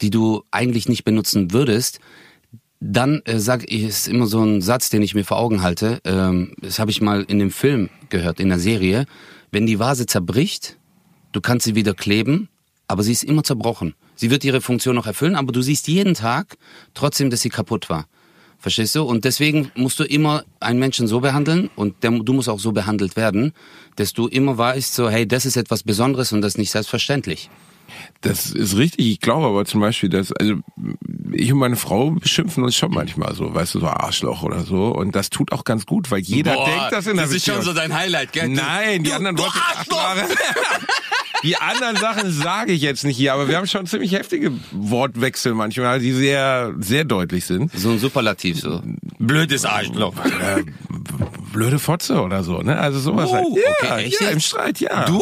[0.00, 2.00] die du eigentlich nicht benutzen würdest,
[2.80, 6.00] dann äh, sag ich, ist immer so ein Satz, den ich mir vor Augen halte.
[6.04, 9.06] Ähm, das habe ich mal in dem Film gehört, in der Serie.
[9.52, 10.78] Wenn die Vase zerbricht,
[11.30, 12.48] du kannst sie wieder kleben,
[12.88, 13.94] aber sie ist immer zerbrochen.
[14.16, 16.56] Sie wird ihre Funktion noch erfüllen, aber du siehst jeden Tag
[16.94, 18.06] trotzdem, dass sie kaputt war.
[18.62, 19.02] Verstehst du?
[19.02, 22.70] Und deswegen musst du immer einen Menschen so behandeln und der, du musst auch so
[22.70, 23.54] behandelt werden,
[23.96, 27.50] dass du immer weißt, so, hey, das ist etwas Besonderes und das ist nicht selbstverständlich.
[28.20, 29.06] Das ist richtig.
[29.06, 30.54] Ich glaube aber zum Beispiel, dass, also
[31.32, 34.86] ich und meine Frau beschimpfen uns schon manchmal so, weißt du, so Arschloch oder so.
[34.86, 37.46] Und das tut auch ganz gut, weil jeder Boah, denkt das in der Das ist
[37.46, 38.48] schon so dein Highlight, gell?
[38.48, 39.58] Nein, die du, anderen du Worte.
[39.76, 40.28] Arschloch!
[41.42, 45.54] Die anderen Sachen sage ich jetzt nicht hier, aber wir haben schon ziemlich heftige Wortwechsel
[45.54, 47.72] manchmal, die sehr, sehr deutlich sind.
[47.74, 48.80] So ein Superlativ, so.
[49.18, 50.14] Blödes Arschloch.
[51.52, 52.78] Blöde Fotze oder so, ne?
[52.78, 53.46] Also sowas Oh, halt.
[53.56, 55.04] Ja, okay, echt ja, im Streit, ja.
[55.06, 55.20] Du?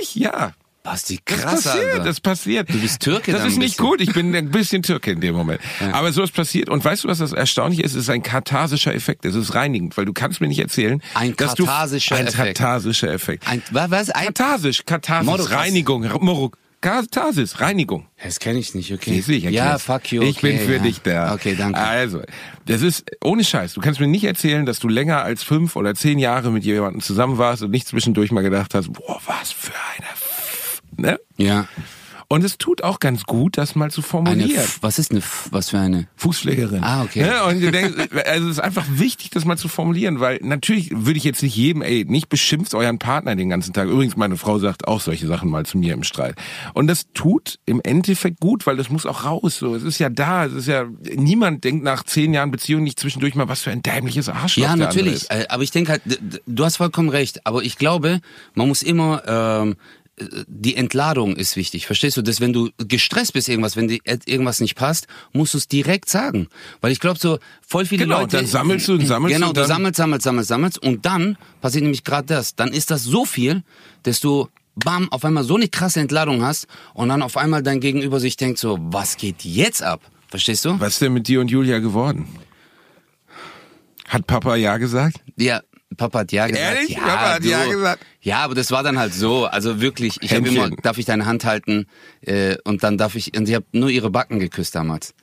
[0.00, 0.52] Ich, ja.
[0.82, 2.04] Basti, Das krass, passiert, Alter.
[2.04, 2.68] das passiert.
[2.72, 3.84] Du bist Türke Das ist ein nicht bisschen.
[3.90, 4.00] gut.
[4.00, 5.60] Ich bin ein bisschen Türke in dem Moment.
[5.92, 6.68] Aber so ist passiert.
[6.68, 7.92] Und weißt du, was das Erstaunliche ist?
[7.92, 9.24] Es ist ein katharsischer Effekt.
[9.24, 11.92] Es ist reinigend, weil du kannst mir nicht erzählen, Ein dass du ein
[12.26, 12.58] Effekt.
[12.58, 13.46] katharsischer Effekt.
[13.46, 14.10] Ein, wa- was?
[14.10, 15.58] Ein, Katharsisch, Katharsis, Moro, krass.
[15.58, 18.06] Reinigung, Moro, Katharsis, Reinigung.
[18.20, 19.12] das kenne ich nicht, okay.
[19.14, 20.20] Siehst du, ich ja, fuck you.
[20.22, 20.78] Ich bin okay, für ja.
[20.82, 21.32] dich da.
[21.32, 21.78] Okay, danke.
[21.78, 22.22] Also,
[22.66, 23.74] das ist ohne Scheiß.
[23.74, 27.00] Du kannst mir nicht erzählen, dass du länger als fünf oder zehn Jahre mit jemandem
[27.00, 30.21] zusammen warst und nicht zwischendurch mal gedacht hast, boah, was für eine F
[30.96, 31.18] ne?
[31.36, 31.66] ja.
[32.32, 34.64] Und es tut auch ganz gut, das mal zu formulieren.
[34.80, 36.08] Was ist eine, F was für eine?
[36.16, 36.82] Fußpflegerin.
[36.82, 37.24] Ah, okay.
[37.24, 37.44] Ne?
[37.44, 41.18] Und du denkst, also es ist einfach wichtig, das mal zu formulieren, weil natürlich würde
[41.18, 43.86] ich jetzt nicht jedem, ey, nicht beschimpft euren Partner den ganzen Tag.
[43.86, 46.36] Übrigens, meine Frau sagt auch solche Sachen mal zu mir im Streit.
[46.72, 49.58] Und das tut im Endeffekt gut, weil das muss auch raus.
[49.58, 50.46] So, es ist ja da.
[50.46, 53.82] Es ist ja niemand denkt nach zehn Jahren Beziehung nicht zwischendurch mal, was für ein
[53.82, 55.30] dämliches Arschloch Ja, natürlich.
[55.30, 56.02] Äh, Aber ich denke halt,
[56.46, 57.46] du hast vollkommen recht.
[57.46, 58.20] Aber ich glaube,
[58.54, 59.74] man muss immer, ähm, äh,
[60.46, 61.86] die Entladung ist wichtig.
[61.86, 62.22] Verstehst du?
[62.22, 65.68] Dass wenn du gestresst bist irgendwas, wenn dir et- irgendwas nicht passt, musst du es
[65.68, 66.48] direkt sagen.
[66.82, 68.36] Weil ich glaube so, voll viele Genau, Leute.
[68.36, 70.78] dann sammelst du und sammelst Genau, du dann- sammelst, sammelst, sammelst, sammelst.
[70.82, 72.54] Und dann passiert nämlich gerade das.
[72.54, 73.62] Dann ist das so viel,
[74.02, 77.80] dass du bam, auf einmal so eine krasse Entladung hast und dann auf einmal dein
[77.80, 80.02] Gegenüber sich denkt so, was geht jetzt ab?
[80.28, 80.78] Verstehst du?
[80.78, 82.26] Was ist denn mit dir und Julia geworden?
[84.08, 85.20] Hat Papa ja gesagt?
[85.36, 85.62] Ja,
[85.96, 86.76] Papa hat ja gesagt.
[86.76, 86.90] Ehrlich?
[86.96, 87.48] Ja, Papa hat du.
[87.48, 88.06] ja gesagt?
[88.20, 89.46] Ja, aber das war dann halt so.
[89.46, 91.86] Also wirklich, ich habe immer, darf ich deine Hand halten
[92.20, 95.14] äh, und dann darf ich, und sie hat nur ihre Backen geküsst damals.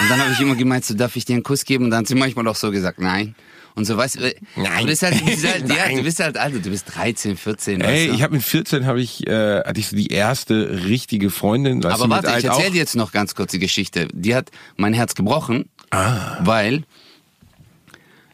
[0.00, 1.84] Und dann habe ich immer gemeint, so darf ich dir einen Kuss geben?
[1.84, 3.34] Und dann hat sie manchmal auch so gesagt, nein.
[3.76, 4.66] Und so, weißt du, äh, Nein.
[4.68, 7.36] aber das ist halt, das ist halt ja, du bist halt, also du bist 13,
[7.36, 8.14] 14, Ey, du?
[8.14, 11.82] ich habe mit 14 habe ich äh, hatte ich so die erste richtige Freundin.
[11.82, 14.06] Weißt Aber du, warte, ich erzähle dir jetzt noch ganz kurz die Geschichte.
[14.12, 16.36] Die hat mein Herz gebrochen, Ah.
[16.44, 16.84] weil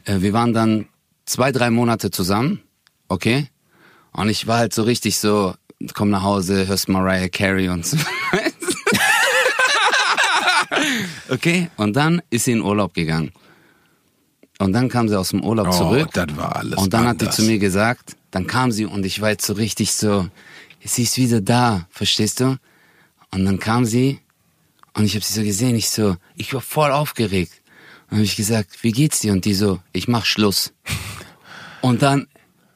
[0.05, 0.87] äh, wir waren dann
[1.31, 2.61] zwei, drei Monate zusammen,
[3.09, 3.49] okay?
[4.13, 5.55] Und ich war halt so richtig so,
[5.95, 7.97] komm nach Hause, hörst Mariah Carey und so.
[11.29, 13.33] okay, und dann ist sie in Urlaub gegangen.
[14.59, 16.09] Und dann kam sie aus dem Urlaub Oh, zurück.
[16.13, 17.37] das war alles Und dann hat anders.
[17.37, 20.29] sie zu mir gesagt, dann kam sie und ich war jetzt so richtig so,
[20.85, 22.57] sie ist wieder da, verstehst du?
[23.31, 24.21] Und dann kam sie
[24.95, 27.53] und ich habe sie so gesehen, ich so, ich war voll aufgeregt.
[28.11, 29.33] Und habe ich gesagt, wie geht's dir?
[29.33, 30.73] Und die so, ich mach Schluss.
[31.81, 32.27] Und dann,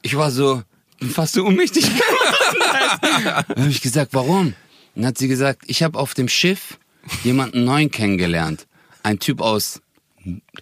[0.01, 0.63] ich war so,
[1.11, 3.45] fast so ohnmächtig geworden.
[3.47, 4.53] Dann habe ich gesagt, warum?
[4.95, 6.77] Dann hat sie gesagt, ich habe auf dem Schiff
[7.23, 8.67] jemanden neuen kennengelernt.
[9.03, 9.81] Ein Typ aus,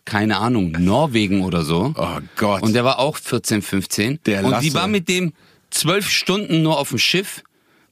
[0.06, 1.93] keine Ahnung, Norwegen oder so.
[1.95, 2.62] Oh Gott.
[2.62, 4.19] Und der war auch 14, 15.
[4.25, 4.63] Der und Lasse.
[4.63, 5.34] die war mit dem
[5.69, 7.43] zwölf Stunden nur auf dem Schiff.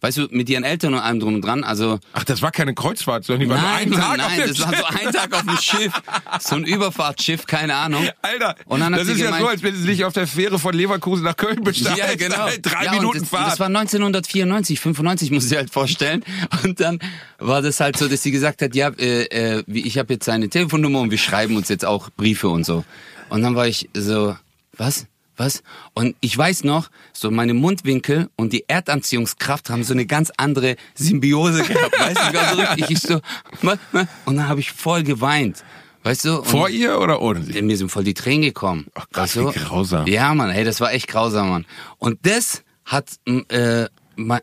[0.03, 1.63] Weißt du, mit ihren Eltern und allem drum und dran.
[1.63, 4.17] Also Ach, das war keine Kreuzfahrt, sondern die war nur Nein, einen Mann, Tag auf
[4.17, 5.93] nein, dem das war so ein Tag auf dem Schiff.
[6.39, 8.09] So ein Überfahrtsschiff, keine Ahnung.
[8.23, 11.23] Alter, das ist ja gemeint- so, als wenn sie sich auf der Fähre von Leverkusen
[11.23, 11.97] nach Köln besteigen.
[11.97, 12.47] Ja, genau.
[12.63, 13.51] Drei ja, Minuten das, Fahrt.
[13.51, 16.23] Das war 1994, 95 muss ich halt vorstellen.
[16.63, 16.97] Und dann
[17.37, 19.25] war das halt so, dass sie gesagt hat, ja, äh,
[19.59, 22.83] äh, ich habe jetzt seine Telefonnummer und wir schreiben uns jetzt auch Briefe und so.
[23.29, 24.35] Und dann war ich so,
[24.77, 25.05] was?
[25.41, 25.63] Was?
[25.95, 30.75] Und ich weiß noch, so meine Mundwinkel und die Erdanziehungskraft haben so eine ganz andere
[30.93, 31.99] Symbiose gehabt.
[31.99, 33.15] Weißt du, war so richtig, ich so,
[33.63, 35.63] und dann habe ich voll geweint.
[36.03, 36.43] Weißt du?
[36.43, 37.59] Vor ihr oder ohne sie?
[37.63, 38.85] mir sind voll die Tränen gekommen.
[38.93, 39.51] Ach Gott, weißt du?
[39.51, 40.05] grausam.
[40.05, 41.65] Ja, Mann, hey, das war echt grausam, Mann.
[41.97, 43.07] Und das hat,
[43.49, 43.87] äh,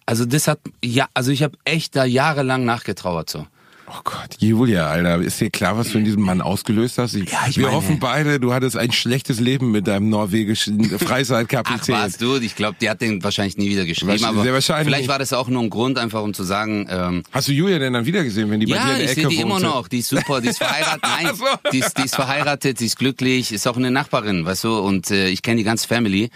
[0.05, 3.47] also das hat, ja, also ich habe echt da jahrelang nachgetrauert so.
[3.91, 7.15] Oh Gott, Julia, Alter, ist dir klar, was du in diesem Mann ausgelöst hast?
[7.15, 10.93] Ich, Ja, ich wir meine- hoffen beide, du hattest ein schlechtes Leben mit deinem norwegischen
[10.95, 11.95] Ach Freizeitkapitän.
[11.95, 14.87] was, du, ich glaube, die hat den wahrscheinlich nie wieder geschrieben, Wahrscheinlich- aber sehr wahrscheinlich
[14.95, 17.79] vielleicht war das auch nur ein Grund, einfach um zu sagen, ähm, Hast du Julia
[17.79, 19.41] denn dann wieder gesehen, wenn die bei dir ja, in der ich Ecke sehe die
[19.41, 19.89] immer noch.
[19.89, 21.03] Die ist super, die ist verheiratet.
[21.03, 21.45] Nein, Ach so.
[21.73, 24.79] die, ist, die ist verheiratet, sie ist glücklich, ist auch eine Nachbarin, weißt du.
[24.79, 26.29] Und äh, ich kenne die ganze Family.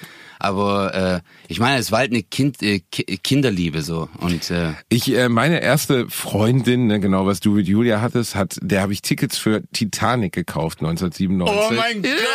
[0.45, 4.09] Aber äh, ich meine, es war halt eine kind, äh, Ki- Kinderliebe so.
[4.19, 8.57] Und äh, Ich, äh, meine erste Freundin, ne, genau was du mit Julia hattest, hat,
[8.61, 11.57] der habe ich Tickets für Titanic gekauft 1997.
[12.03, 12.27] Gott,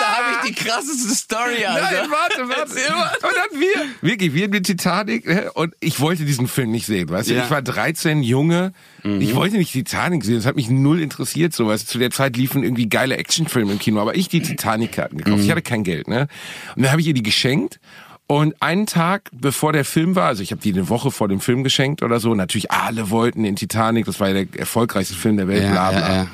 [0.00, 2.72] da habe ich die krasseste Story, Nein, warte, warte.
[2.72, 7.08] Und dann wir, wirklich, wir mit Titanic, ne, und ich wollte diesen Film nicht sehen,
[7.10, 7.34] weißt du?
[7.34, 7.44] Ja.
[7.44, 8.72] Ich war 13, Junge,
[9.04, 11.86] ich wollte nicht Titanic sehen, das hat mich null interessiert, so, du?
[11.86, 15.44] Zu der Zeit liefen irgendwie geile Actionfilme im Kino, aber ich die Titanic-Karten gekauft, Mhm.
[15.44, 16.28] ich hatte kein Geld, ne?
[16.76, 17.80] Und dann habe ich ihr die geschenkt
[18.28, 21.40] Und einen Tag bevor der Film war, also ich habe die eine Woche vor dem
[21.40, 25.36] Film geschenkt oder so, natürlich alle wollten in Titanic, das war ja der erfolgreichste Film
[25.36, 26.00] der Welt, bla bla.
[26.00, 26.26] ja, ja.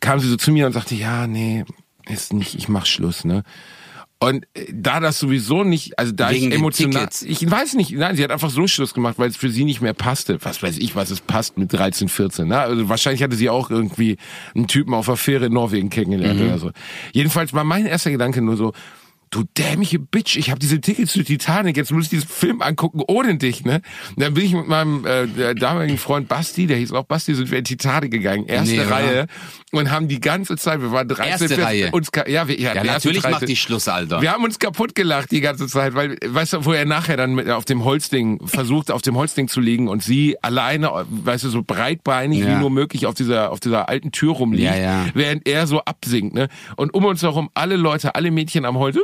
[0.00, 1.64] Kam sie so zu mir und sagte, ja, nee,
[2.08, 3.42] ist nicht, ich mach Schluss, ne?
[4.22, 8.16] Und äh, da das sowieso nicht, also da Wegen ich emotional, ich weiß nicht, nein,
[8.16, 10.38] sie hat einfach so Schluss gemacht, weil es für sie nicht mehr passte.
[10.44, 12.48] Was weiß ich, was es passt mit 13, 14.
[12.48, 12.58] Ne?
[12.58, 14.16] Also wahrscheinlich hatte sie auch irgendwie
[14.54, 16.46] einen Typen auf der Fähre in Norwegen kennengelernt Mhm.
[16.46, 16.70] oder so.
[17.12, 18.72] Jedenfalls war mein erster Gedanke nur so,
[19.32, 23.02] du dämliche Bitch, ich habe diese Tickets zu Titanic, jetzt muss ich diesen Film angucken
[23.08, 23.80] ohne dich, ne?
[24.10, 27.50] Und dann bin ich mit meinem äh, damaligen Freund Basti, der hieß auch Basti, sind
[27.50, 28.82] wir in Titanic gegangen, erste Nee?
[28.82, 29.26] Reihe
[29.72, 31.90] und haben die ganze Zeit, wir waren 13, Erste 14, Reihe?
[31.92, 33.30] uns ja, wir, ja, Ja, natürlich 13.
[33.30, 34.20] macht die Schluss, Alter.
[34.20, 37.34] Wir haben uns kaputt gelacht die ganze Zeit, weil, weißt du, wo er nachher dann
[37.34, 41.48] mit, auf dem Holzding versucht, auf dem Holzding zu liegen und sie alleine, weißt du,
[41.48, 42.48] so breitbeinig Ja.
[42.48, 45.06] wie nur möglich auf dieser, auf dieser alten Tür rumliegt, ja.
[45.14, 46.48] während er so absinkt, ne?
[46.76, 48.96] Und um uns herum alle Leute, alle Mädchen am Holz,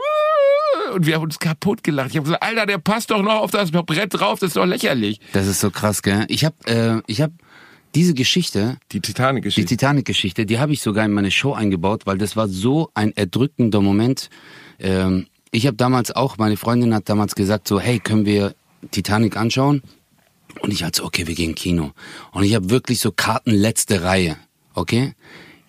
[0.95, 2.11] und wir haben uns kaputt gelacht.
[2.11, 4.67] Ich habe gesagt, Alter, der passt doch noch auf das Brett drauf, das ist doch
[4.67, 5.21] lächerlich.
[5.33, 6.25] Das ist so krass, gell?
[6.29, 7.31] Ich habe äh, ich hab
[7.95, 9.69] diese Geschichte, Die die Titanic-Geschichte.
[9.69, 13.81] Titanic-Geschichte, die habe ich sogar in meine Show eingebaut, weil das war so ein erdrückender
[13.81, 14.29] Moment.
[14.79, 18.55] Ähm, ich habe damals auch, meine Freundin hat damals gesagt so, hey, können wir
[18.91, 19.83] Titanic anschauen?
[20.61, 21.93] Und ich hatte so, okay, wir gehen Kino.
[22.33, 24.37] Und ich habe wirklich so Karten letzte Reihe,
[24.75, 25.15] okay?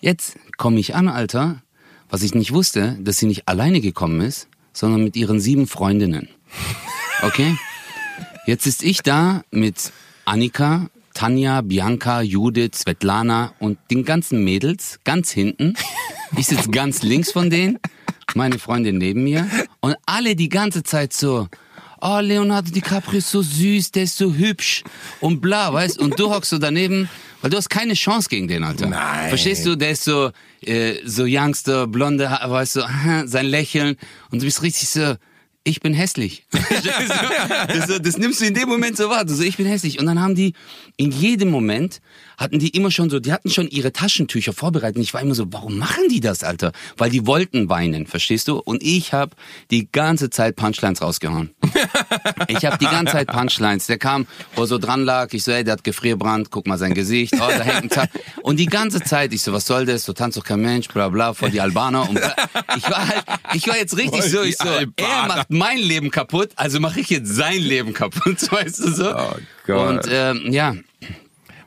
[0.00, 1.62] Jetzt komme ich an, Alter,
[2.10, 6.28] was ich nicht wusste, dass sie nicht alleine gekommen ist, sondern mit ihren sieben Freundinnen.
[7.22, 7.56] Okay?
[8.46, 9.92] Jetzt ist ich da mit
[10.24, 15.74] Annika, Tanja, Bianca, Judith, Svetlana und den ganzen Mädels ganz hinten.
[16.36, 17.78] Ich sitze ganz links von denen,
[18.34, 19.48] meine Freundin neben mir
[19.80, 21.48] und alle die ganze Zeit so,
[22.00, 24.82] oh, Leonardo DiCaprio ist so süß, der ist so hübsch
[25.20, 27.08] und bla, weißt Und du hockst so daneben,
[27.40, 28.86] weil du hast keine Chance gegen den, Alter.
[28.86, 29.28] Nein.
[29.28, 29.76] Verstehst du?
[29.76, 30.30] Der ist so,
[30.62, 32.80] äh, so Youngster, blonde, weißt du,
[33.26, 33.96] sein Lächeln
[34.30, 35.16] und du bist richtig so,
[35.62, 36.46] ich bin hässlich.
[36.50, 39.28] das, das, das nimmst du in dem Moment so wahr.
[39.28, 39.98] So, ich bin hässlich.
[39.98, 40.54] Und dann haben die
[40.96, 42.00] in jedem Moment
[42.38, 44.96] hatten die immer schon so, die hatten schon ihre Taschentücher vorbereitet.
[44.96, 46.72] Und ich war immer so, warum machen die das, Alter?
[46.96, 48.58] Weil die wollten weinen, verstehst du?
[48.58, 49.36] Und ich habe
[49.70, 51.50] die ganze Zeit Punchlines rausgehauen.
[52.48, 53.86] Ich habe die ganze Zeit Punchlines.
[53.86, 55.32] Der kam, wo so dran lag.
[55.32, 56.50] Ich so, ey, der hat Gefrierbrand.
[56.50, 57.34] Guck mal sein Gesicht.
[57.34, 58.08] Oh, da hängt ein Zahn.
[58.42, 60.04] Und die ganze Zeit, ich so, was soll das?
[60.04, 62.08] So tanzt doch kein Mensch, bla bla, vor die Albaner.
[62.08, 62.34] Und bla.
[62.76, 65.08] ich war halt, ich war jetzt richtig Voll so, ich so, Albaner.
[65.08, 69.16] er macht mein Leben kaputt, also mache ich jetzt sein Leben kaputt, weißt du so?
[69.16, 69.36] Oh
[69.66, 70.06] Gott.
[70.06, 70.74] Und ähm, ja,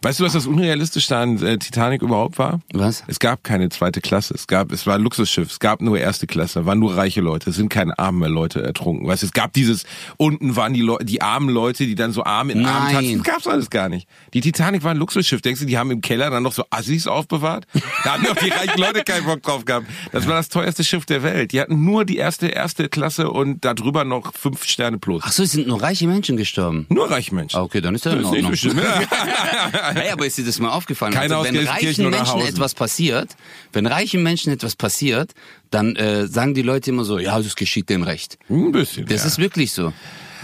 [0.03, 2.59] Weißt du, was das Unrealistischste an äh, Titanic überhaupt war?
[2.73, 3.03] Was?
[3.07, 4.33] Es gab keine zweite Klasse.
[4.33, 5.49] Es gab, es war ein Luxusschiff.
[5.49, 6.65] Es gab nur erste Klasse.
[6.65, 7.49] Waren nur reiche Leute.
[7.49, 9.07] Es sind keine armen Leute ertrunken.
[9.07, 9.85] Weißt du, es gab dieses,
[10.17, 13.23] unten waren die Leute, die armen Leute, die dann so arm in arm tanzen.
[13.23, 14.07] Das gab's alles gar nicht.
[14.33, 15.41] Die Titanic war ein Luxusschiff.
[15.41, 17.65] Denkst du, die haben im Keller dann noch so Assis aufbewahrt?
[18.03, 19.87] Da haben doch die reichen Leute keinen Bock drauf gehabt.
[20.11, 21.53] Das war das teuerste Schiff der Welt.
[21.53, 25.23] Die hatten nur die erste, erste Klasse und darüber noch fünf Sterne plus.
[25.25, 26.87] ach so, es sind nur reiche Menschen gestorben.
[26.89, 27.57] Nur reiche Menschen.
[27.57, 28.51] Ah, Okay, dann ist das in ist nicht Ordnung.
[28.51, 28.79] so schlimm.
[29.93, 31.13] Hey, aber ist dir das mal aufgefallen?
[31.13, 33.35] Keine also, wenn reichen Menschen etwas passiert,
[33.71, 35.33] wenn reichen Menschen etwas passiert,
[35.71, 38.37] dann äh, sagen die Leute immer so, ja, das geschieht dem Recht.
[38.49, 39.05] Ein bisschen.
[39.05, 39.27] Das ja.
[39.27, 39.93] ist wirklich so.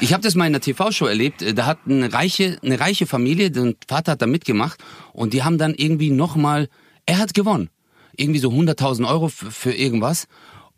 [0.02, 1.44] Ich habe das mal in einer TV-Show erlebt.
[1.58, 4.80] Da hat eine reiche, eine reiche Familie, der Vater hat da mitgemacht
[5.14, 6.70] und die haben dann irgendwie nochmal,
[7.06, 7.70] er hat gewonnen.
[8.16, 10.28] Irgendwie so 100.000 Euro für, für irgendwas.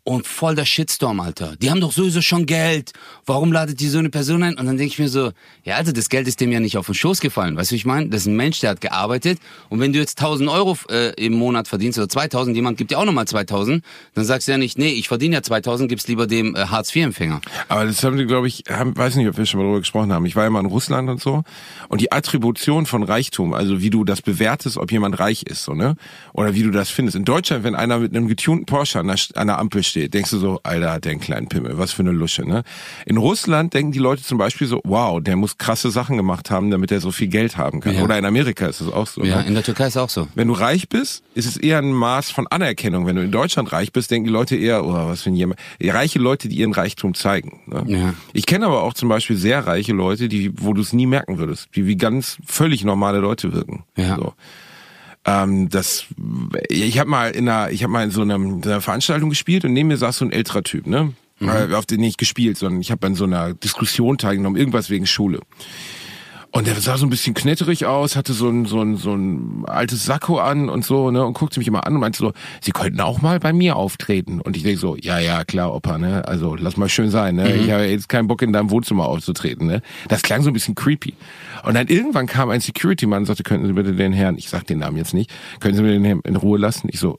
[0.04, 1.54] Und voll der Shitstorm, Alter.
[1.62, 2.92] Die haben doch sowieso schon Geld.
[3.24, 4.58] Warum ladet die so eine Person ein?
[4.58, 5.30] Und dann denke ich mir so,
[5.62, 7.56] ja, also das Geld ist dem ja nicht auf den Schoß gefallen.
[7.56, 8.08] Weißt du, ich meine?
[8.08, 9.38] Das ist ein Mensch, der hat gearbeitet.
[9.68, 12.98] Und wenn du jetzt 1000 Euro äh, im Monat verdienst oder 2000, jemand gibt dir
[12.98, 13.84] auch nochmal 2000,
[14.14, 17.40] dann sagst du ja nicht, nee, ich verdiene ja 2000, gib's lieber dem äh, Hartz-IV-Empfänger.
[17.68, 20.12] Aber das haben die, glaube ich, haben, weiß nicht, ob wir schon mal darüber gesprochen
[20.12, 20.26] haben.
[20.26, 21.44] Ich war ja mal in Russland und so.
[21.86, 25.74] Und die Attribution von Reichtum, also wie du das bewertest, ob jemand reich ist, so,
[25.74, 25.94] ne?
[26.32, 27.16] Oder wie du das findest.
[27.16, 30.30] In Deutschland, wenn einer mit einem getunten Porsche an der, an der Ampel steht, denkst
[30.30, 32.64] du so, Alter, hat der einen kleinen Pimmel, was für eine Lusche, ne?
[33.06, 36.70] In Russland denken die Leute zum Beispiel so, wow, der muss krasse Sachen gemacht haben,
[36.70, 37.94] damit er so viel Geld haben kann.
[37.94, 38.02] Ja.
[38.02, 39.22] Oder in Amerika ist es auch so.
[39.22, 39.48] Ja, ne?
[39.48, 40.26] in der Türkei ist auch so.
[40.34, 43.06] Wenn du reich bist, ist es eher ein Maß von Anerkennung.
[43.06, 45.60] Wenn du in Deutschland reich bist, denken die Leute eher, oh, was für ein jemand.
[45.80, 47.60] Reiche Leute, die ihren Reichtum zeigen.
[47.66, 47.84] Ne?
[47.86, 48.14] Ja.
[48.32, 51.38] Ich kenne aber auch zum Beispiel sehr reiche Leute, die, wo du es nie merken
[51.38, 53.84] würdest, die wie ganz völlig normale Leute wirken.
[53.96, 54.16] Ja.
[54.16, 54.34] So.
[55.24, 56.06] Ähm, das,
[56.68, 59.64] ich habe mal in einer, ich habe mal in so, einem, in einer Veranstaltung gespielt
[59.64, 61.12] und neben mir saß so ein älterer Typ, ne?
[61.40, 65.06] Äh, Auf den nicht gespielt, sondern ich habe an so einer Diskussion teilgenommen, irgendwas wegen
[65.06, 65.40] Schule.
[66.54, 69.64] Und der sah so ein bisschen knetterig aus, hatte so ein, so ein, so ein
[69.66, 72.72] altes Sakko an und so, ne, und guckte mich immer an und meinte so, Sie
[72.72, 74.38] könnten auch mal bei mir auftreten.
[74.38, 77.56] Und ich denke so, ja, ja, klar, Opa, ne, also lass mal schön sein, ne,
[77.56, 79.80] ich habe jetzt keinen Bock in deinem Wohnzimmer aufzutreten, ne.
[80.08, 81.14] Das klang so ein bisschen creepy.
[81.64, 84.66] Und dann irgendwann kam ein Security-Mann und sagte, könnten Sie bitte den Herrn, ich sag
[84.66, 86.90] den Namen jetzt nicht, können Sie mir den Herrn in Ruhe lassen?
[86.92, 87.18] Ich so,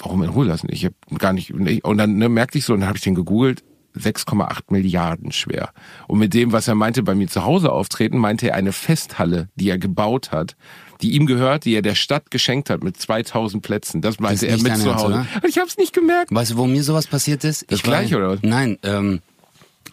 [0.00, 0.66] warum in Ruhe lassen?
[0.70, 3.14] Ich habe gar nicht, und dann ne, merkte ich so, und dann habe ich den
[3.14, 3.62] gegoogelt,
[3.98, 5.70] 6,8 Milliarden schwer.
[6.08, 9.48] Und mit dem, was er meinte, bei mir zu Hause auftreten, meinte er eine Festhalle,
[9.56, 10.56] die er gebaut hat,
[11.02, 14.00] die ihm gehört, die er der Stadt geschenkt hat mit 2000 Plätzen.
[14.00, 15.06] Das meinte ist er mit zu Hause.
[15.06, 15.26] oder?
[15.46, 16.32] Ich habe es nicht gemerkt.
[16.34, 17.70] Weißt du, wo mir sowas passiert ist?
[17.70, 18.40] Das ich in, oder was?
[18.42, 19.20] Nein, ähm,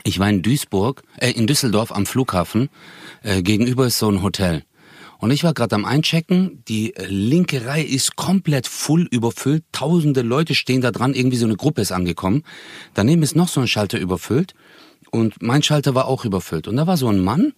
[0.03, 2.69] ich war in Duisburg, äh, in Düsseldorf am Flughafen.
[3.23, 4.63] Äh, gegenüber ist so ein Hotel.
[5.19, 6.63] Und ich war gerade am Einchecken.
[6.67, 9.63] Die äh, linke Reihe ist komplett full überfüllt.
[9.71, 11.13] Tausende Leute stehen da dran.
[11.13, 12.43] Irgendwie so eine Gruppe ist angekommen.
[12.93, 14.55] Daneben ist noch so ein Schalter überfüllt.
[15.11, 16.67] Und mein Schalter war auch überfüllt.
[16.67, 17.53] Und da war so ein Mann,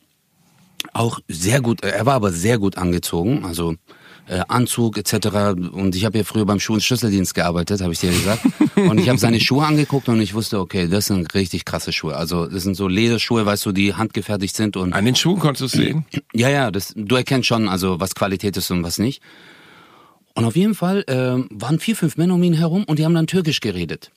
[0.93, 3.75] auch sehr gut, er war aber sehr gut angezogen, also
[4.27, 5.27] äh, Anzug etc.
[5.71, 8.45] Und ich habe ja früher beim Schuh- und Schlüsseldienst gearbeitet, habe ich dir gesagt.
[8.75, 12.15] Und ich habe seine Schuhe angeguckt und ich wusste, okay, das sind richtig krasse Schuhe.
[12.15, 15.61] Also das sind so Lederschuhe, weißt du, die handgefertigt sind und An den Schuhen konntest
[15.61, 16.05] du es sehen.
[16.33, 19.21] ja, ja, das, du erkennst schon, also was Qualität ist und was nicht.
[20.33, 23.13] Und auf jeden Fall äh, waren vier, fünf Männer um ihn herum und die haben
[23.13, 24.09] dann Türkisch geredet.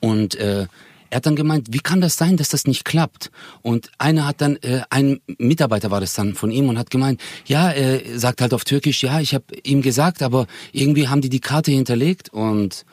[0.00, 0.66] Und äh,
[1.10, 3.30] er hat dann gemeint, wie kann das sein, dass das nicht klappt?
[3.62, 7.20] Und einer hat dann, äh, ein Mitarbeiter war das dann von ihm und hat gemeint,
[7.46, 11.28] ja, er sagt halt auf Türkisch, ja, ich habe ihm gesagt, aber irgendwie haben die
[11.28, 12.84] die Karte hinterlegt und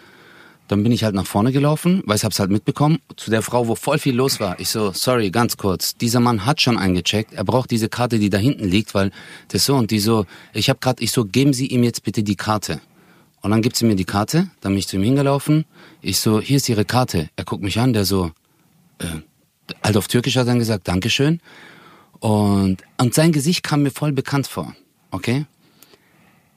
[0.68, 3.68] dann bin ich halt nach vorne gelaufen, weil ich hab's halt mitbekommen, zu der Frau,
[3.68, 4.60] wo voll viel los war.
[4.60, 8.30] Ich so, sorry, ganz kurz, dieser Mann hat schon eingecheckt, er braucht diese Karte, die
[8.30, 9.12] da hinten liegt, weil
[9.50, 12.24] das so und die so, ich hab grad, ich so, geben Sie ihm jetzt bitte
[12.24, 12.82] die Karte.
[13.42, 15.66] Und dann gibt sie mir die Karte, dann bin ich zu ihm hingelaufen,
[16.02, 17.30] ich so, hier ist Ihre Karte.
[17.36, 18.32] Er guckt mich an, der so,
[19.00, 19.06] äh,
[19.84, 21.40] halt auf Türkisch hat dann gesagt, Dankeschön.
[22.20, 24.76] Und, und sein Gesicht kam mir voll bekannt vor,
[25.12, 25.46] okay?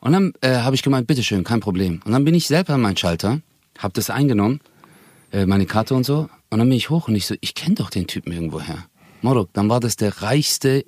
[0.00, 2.00] Und dann äh, habe ich gemeint, bitteschön, kein Problem.
[2.04, 3.40] Und dann bin ich selber an meinen Schalter,
[3.78, 4.60] habe das eingenommen,
[5.32, 6.30] äh, meine Karte und so.
[6.48, 8.86] Und dann bin ich hoch und ich so, ich kenne doch den Typen irgendwoher.
[9.22, 10.86] Morok, dann war das der reichste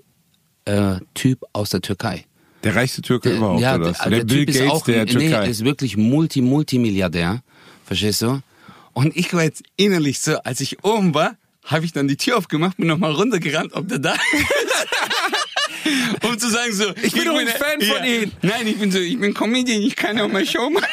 [0.64, 2.24] äh, Typ aus der Türkei.
[2.64, 3.84] Der reichste Türke Der- überhaupt, ja, oder?
[3.84, 3.98] der, was?
[3.98, 5.44] Der, der Bill Typ ist Gates auch, der Türkei.
[5.44, 7.42] Nee, ist wirklich Multi, Multimilliardär.
[7.86, 8.40] Verstehst du?
[8.92, 12.36] Und ich war jetzt innerlich so, als ich oben war, habe ich dann die Tür
[12.36, 14.20] aufgemacht, bin nochmal runtergerannt, ob der da ist.
[16.24, 18.32] um zu sagen so, Ich bin doch ein Fan von Ihnen.
[18.42, 20.86] Nein, ich bin so, ich bin Comedian, ich kann ja auch mal Show machen.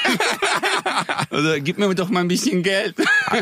[1.32, 2.95] Oder gib mir doch mal ein bisschen Geld.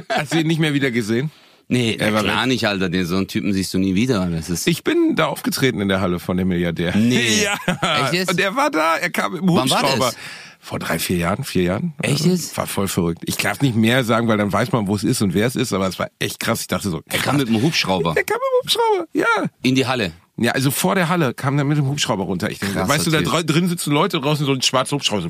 [0.09, 1.31] Hast du ihn nicht mehr wieder gesehen?
[1.69, 2.87] Nee, Er war klar nicht, Alter.
[2.89, 4.25] Den, so einen Typen siehst du nie wieder.
[4.27, 6.95] Das ist, Ich bin da aufgetreten in der Halle von dem Milliardär.
[6.95, 7.43] Nee.
[7.43, 8.03] Ja.
[8.05, 8.31] Echt jetzt?
[8.31, 10.11] Und er war da, er kam im Hubschrauber.
[10.67, 11.93] Vor drei, vier Jahren, vier Jahren.
[12.01, 12.57] Echt Also, jetzt?
[12.57, 13.21] War voll verrückt.
[13.25, 15.55] Ich darf nicht mehr sagen, weil dann weiß man, wo es ist und wer es
[15.55, 16.59] ist, aber es war echt krass.
[16.59, 17.23] Ich dachte so, er krass.
[17.23, 19.25] kam mit dem Hubschrauber Er kam im Hubschrauber, ja.
[19.61, 20.11] in die Halle.
[20.35, 22.51] Ja, also vor der Halle kam er mit dem Hubschrauber runter.
[22.51, 23.47] Ich denke, Krasser weißt du, da Typ.
[23.47, 25.29] drin sitzen Leute, draußen so ein schwarzer Hubschrauber.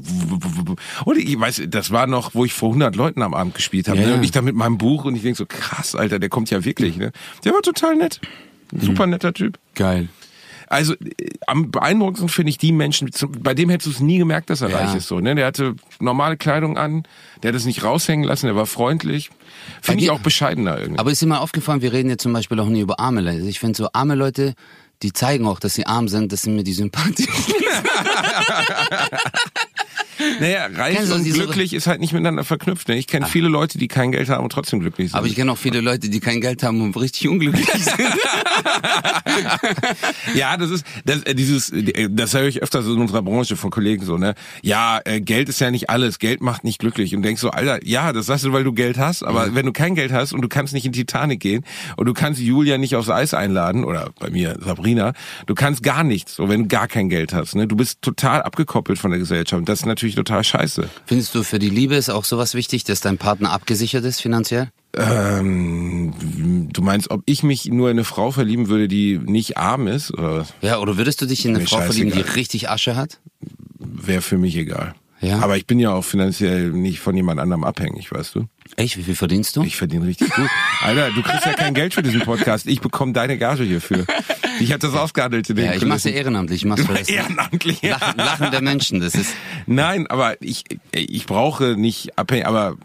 [1.06, 4.00] Und ich weiß, das war noch, wo ich vor 100 Leuten am Abend gespielt habe.
[4.00, 4.10] Ne?
[4.10, 4.16] ja.
[4.16, 6.66] Und ich da mit meinem Buch und ich denke so, krass, Alter, der kommt ja
[6.66, 6.98] wirklich.
[6.98, 7.12] Ne?
[7.46, 8.20] Der war total nett.
[8.74, 9.12] Ein Super Mhm.
[9.12, 9.60] netter Typ.
[9.76, 10.10] Geil.
[10.68, 14.50] Also äh, am beeindruckendsten finde ich die Menschen, bei dem hättest du es nie gemerkt,
[14.50, 14.78] dass er Ja.
[14.80, 15.08] reich ist.
[15.08, 15.34] So, ne?
[15.36, 17.04] Der hatte normale Kleidung an,
[17.42, 19.30] der hat es nicht raushängen lassen, der war freundlich.
[19.82, 21.00] Finde ich auch bescheidener irgendwie.
[21.00, 23.42] Aber ist dir mal aufgefallen, wir reden jetzt zum Beispiel auch nie über arme Leute.
[23.48, 24.54] Ich finde so arme Leute,
[25.04, 27.28] die zeigen auch, dass sie arm sind, das sind mir die Sympathie.
[30.40, 32.88] naja, reich und glücklich ist halt nicht miteinander verknüpft.
[32.88, 32.98] Ne?
[32.98, 35.18] Ich kenne viele Leute, die kein Geld haben und trotzdem glücklich sind.
[35.18, 38.00] Aber ich kenne auch viele Leute, die kein Geld haben und richtig unglücklich sind.
[40.36, 43.56] Ja, das ist das, äh, dieses, äh, das höre ich öfter so in unserer Branche
[43.56, 44.34] von Kollegen so, ne?
[44.62, 47.16] Ja, äh, Geld ist ja nicht alles, Geld macht nicht glücklich.
[47.16, 49.74] Und denkst so, Alter, ja, das sagst du, weil du Geld hast, aber wenn du
[49.74, 51.64] kein Geld hast und du kannst nicht in Titanic gehen
[51.96, 56.04] und du kannst Julia nicht aufs Eis einladen oder bei mir Sabrina, du kannst gar
[56.04, 57.68] nichts, so wenn du gar kein Geld hast, ne?
[57.68, 59.60] Du bist total abgekoppelt von der Gesellschaft.
[59.60, 60.90] Und das ist natürlich total scheiße.
[61.06, 64.70] Findest du für die Liebe ist auch sowas wichtig, dass dein Partner abgesichert ist finanziell?
[64.96, 66.14] Ähm,
[66.72, 70.14] du meinst, ob ich mich nur in eine Frau verlieben würde, die nicht arm ist?
[70.14, 70.48] Oder?
[70.62, 73.20] Ja, oder würdest du dich in eine Mir Frau verlieben, die richtig Asche hat?
[73.80, 74.96] Wäre für mich egal.
[75.22, 75.40] Ja.
[75.40, 78.48] Aber ich bin ja auch finanziell nicht von jemand anderem abhängig, weißt du?
[78.76, 78.98] Echt?
[78.98, 79.64] Wie viel verdienst du?
[79.64, 80.48] Ich verdiene richtig gut.
[80.82, 82.68] Alter, du kriegst ja kein Geld für diesen Podcast.
[82.68, 84.06] Ich bekomme deine Gage hierfür.
[84.60, 86.62] Ich habe das ausgehandelt in den ja, ich mach's ja ehrenamtlich.
[86.62, 87.82] Ich mach's für das Ehrenamtlich.
[87.82, 87.98] ja.
[87.98, 89.00] Lachen, Lachen der Menschen.
[89.00, 89.32] Das ist
[89.66, 92.76] Nein, aber ich, ich brauche nicht abhängig, aber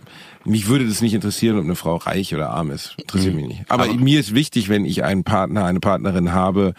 [0.44, 2.94] mich würde das nicht interessieren, ob eine Frau reich oder arm ist.
[2.98, 3.62] Interessiert mich nicht.
[3.68, 3.90] Aber, Mhm.
[3.92, 6.74] Aber- mir ist wichtig, wenn ich einen Partner, eine Partnerin habe,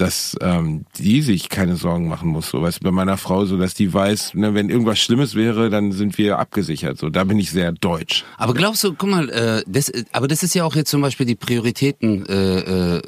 [0.00, 2.50] dass ähm, die sich keine Sorgen machen muss.
[2.50, 5.92] So du, bei meiner Frau so, dass die weiß, ne, wenn irgendwas Schlimmes wäre, dann
[5.92, 6.98] sind wir abgesichert.
[6.98, 8.24] So, da bin ich sehr deutsch.
[8.38, 11.26] Aber glaubst du, guck mal, äh, das, aber das ist ja auch jetzt zum Beispiel
[11.26, 13.02] die Prioritäten, äh, äh,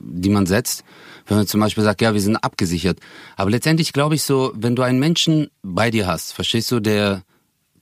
[0.00, 0.84] die man setzt.
[1.26, 2.98] Wenn man zum Beispiel sagt, ja, wir sind abgesichert.
[3.36, 7.22] Aber letztendlich glaube ich so, wenn du einen Menschen bei dir hast, verstehst du, der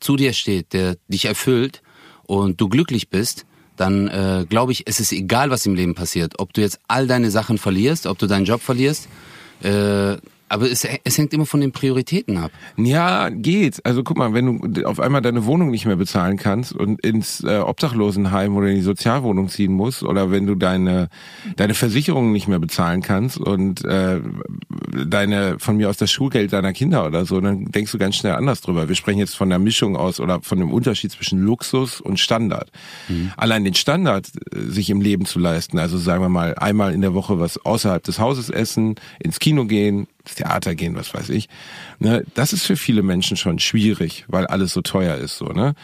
[0.01, 1.83] zu dir steht, der dich erfüllt
[2.25, 3.47] und du glücklich bist,
[3.81, 6.39] dann äh, glaube ich, es ist egal, was im Leben passiert.
[6.39, 9.09] Ob du jetzt all deine Sachen verlierst, ob du deinen Job verlierst,
[9.63, 10.17] äh,
[10.51, 12.51] Aber es, es hängt immer von den Prioritäten ab.
[12.77, 13.87] Ja, geht.
[13.87, 17.45] Also guck mal, wenn du auf einmal deine Wohnung nicht mehr bezahlen kannst und ins
[17.45, 21.09] äh, Obdachlosenheim oder in die Sozialwohnung ziehen musst oder wenn du deine
[21.55, 24.21] deine Versicherungen nicht mehr bezahlen kannst und äh,
[25.07, 28.35] deine von mir aus das Schulgeld deiner Kinder oder so, dann denkst du ganz schnell
[28.35, 28.89] anders drüber.
[28.89, 32.73] Wir sprechen jetzt von der Mischung aus oder von dem Unterschied zwischen Luxus und Standard.
[33.09, 33.31] Mhm.
[33.37, 37.03] Allein den Standard äh, sich im Leben zu leisten, also sagen wir mal einmal in
[37.03, 41.31] der Woche was außerhalb des Hauses essen, ins Kino gehen, ins Theater gehen, was weiß
[41.31, 41.49] ich.
[41.99, 45.75] Ne, das ist für viele Menschen schon schwierig, weil alles so teuer ist, so, ne?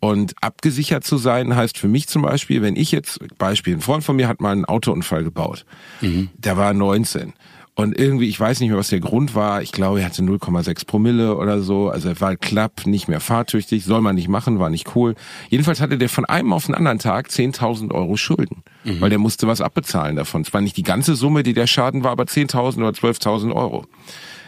[0.00, 4.04] Und abgesichert zu sein heißt für mich zum Beispiel, wenn ich jetzt, Beispiel, ein Freund
[4.04, 5.64] von mir hat mal einen Autounfall gebaut.
[6.02, 6.28] Mhm.
[6.36, 7.32] Der war 19.
[7.76, 9.60] Und irgendwie, ich weiß nicht mehr, was der Grund war.
[9.60, 11.88] Ich glaube, er hatte 0,6 Promille oder so.
[11.88, 13.84] Also er war klapp, nicht mehr fahrtüchtig.
[13.84, 15.16] Soll man nicht machen, war nicht cool.
[15.50, 18.62] Jedenfalls hatte der von einem auf den anderen Tag 10.000 Euro Schulden.
[18.84, 19.00] Mhm.
[19.00, 20.44] Weil der musste was abbezahlen davon.
[20.44, 23.86] Zwar nicht die ganze Summe, die der Schaden war, aber 10.000 oder 12.000 Euro.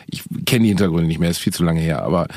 [0.09, 2.03] Ich kenne die Hintergründe nicht mehr, ist viel zu lange her.
[2.03, 2.29] Aber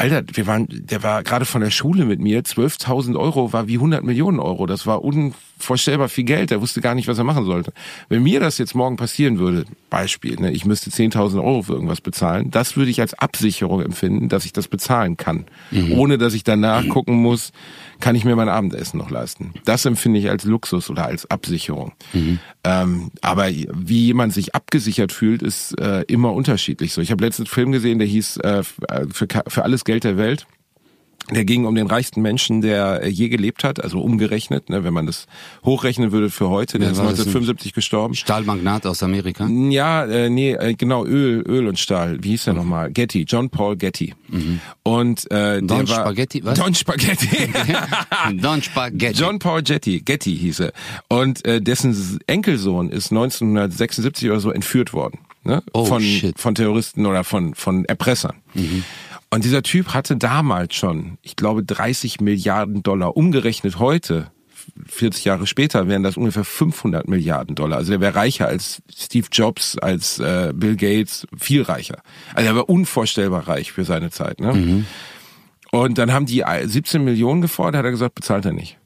[0.00, 2.42] Alter, wir waren, der war gerade von der Schule mit mir.
[2.42, 4.66] 12.000 Euro war wie 100 Millionen Euro.
[4.66, 6.52] Das war unvorstellbar viel Geld.
[6.52, 7.72] Er wusste gar nicht, was er machen sollte.
[8.08, 12.00] Wenn mir das jetzt morgen passieren würde, Beispiel, ne, ich müsste 10.000 Euro für irgendwas
[12.00, 15.46] bezahlen, das würde ich als Absicherung empfinden, dass ich das bezahlen kann.
[15.72, 15.98] Mhm.
[15.98, 17.50] Ohne, dass ich danach gucken muss,
[18.00, 19.52] kann ich mir mein Abendessen noch leisten.
[19.64, 21.92] Das empfinde ich als Luxus oder als Absicherung.
[22.12, 22.38] Mhm.
[22.64, 26.92] Ähm, aber wie jemand sich abgesichert fühlt, ist äh, immer unterschiedlich.
[26.92, 30.16] So, ich habe letztens einen Film gesehen, der hieß äh, für, für alles Geld der
[30.16, 30.46] Welt.
[31.30, 35.06] Der ging um den reichsten Menschen, der je gelebt hat, also umgerechnet, ne, wenn man
[35.06, 35.26] das
[35.64, 36.78] hochrechnen würde für heute.
[36.78, 38.14] Der ja, ist 1975 gestorben.
[38.14, 39.46] Stahlmagnat aus Amerika?
[39.46, 42.18] Ja, äh, nee, äh, genau, Öl, Öl und Stahl.
[42.22, 42.60] Wie hieß der mhm.
[42.60, 42.90] nochmal?
[42.90, 44.14] Getty, John Paul Getty.
[44.28, 44.60] Mhm.
[44.82, 46.58] Und äh, Don der war, Spaghetti, was?
[46.58, 47.52] Don Spaghetti.
[48.40, 49.20] Don Spaghetti.
[49.20, 50.72] John Paul Getty, Getty hieß er.
[51.08, 55.18] Und äh, dessen Enkelsohn ist 1976 oder so entführt worden.
[55.44, 55.62] Ne?
[55.72, 56.38] Oh, von, shit.
[56.38, 58.36] von Terroristen oder von, von Erpressern.
[58.54, 58.84] Mhm.
[59.30, 63.16] Und dieser Typ hatte damals schon, ich glaube, 30 Milliarden Dollar.
[63.16, 64.30] Umgerechnet heute,
[64.86, 67.78] 40 Jahre später, wären das ungefähr 500 Milliarden Dollar.
[67.78, 72.02] Also der wäre reicher als Steve Jobs, als äh, Bill Gates, viel reicher.
[72.34, 74.40] Also er war unvorstellbar reich für seine Zeit.
[74.40, 74.54] Ne?
[74.54, 74.86] Mhm.
[75.70, 78.78] Und dann haben die 17 Millionen gefordert, hat er gesagt, bezahlt er nicht.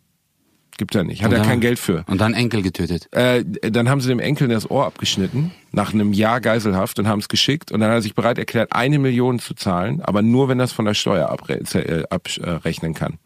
[0.82, 1.22] Gibt er nicht.
[1.22, 2.02] Hat er kein Geld für.
[2.08, 3.06] Und dann Enkel getötet.
[3.12, 7.20] Äh, dann haben sie dem Enkel das Ohr abgeschnitten, nach einem Jahr Geiselhaft und haben
[7.20, 7.70] es geschickt.
[7.70, 10.64] Und dann hat er sich bereit erklärt, eine Million zu zahlen, aber nur, wenn er
[10.64, 13.20] es von der Steuer äh, abrechnen kann.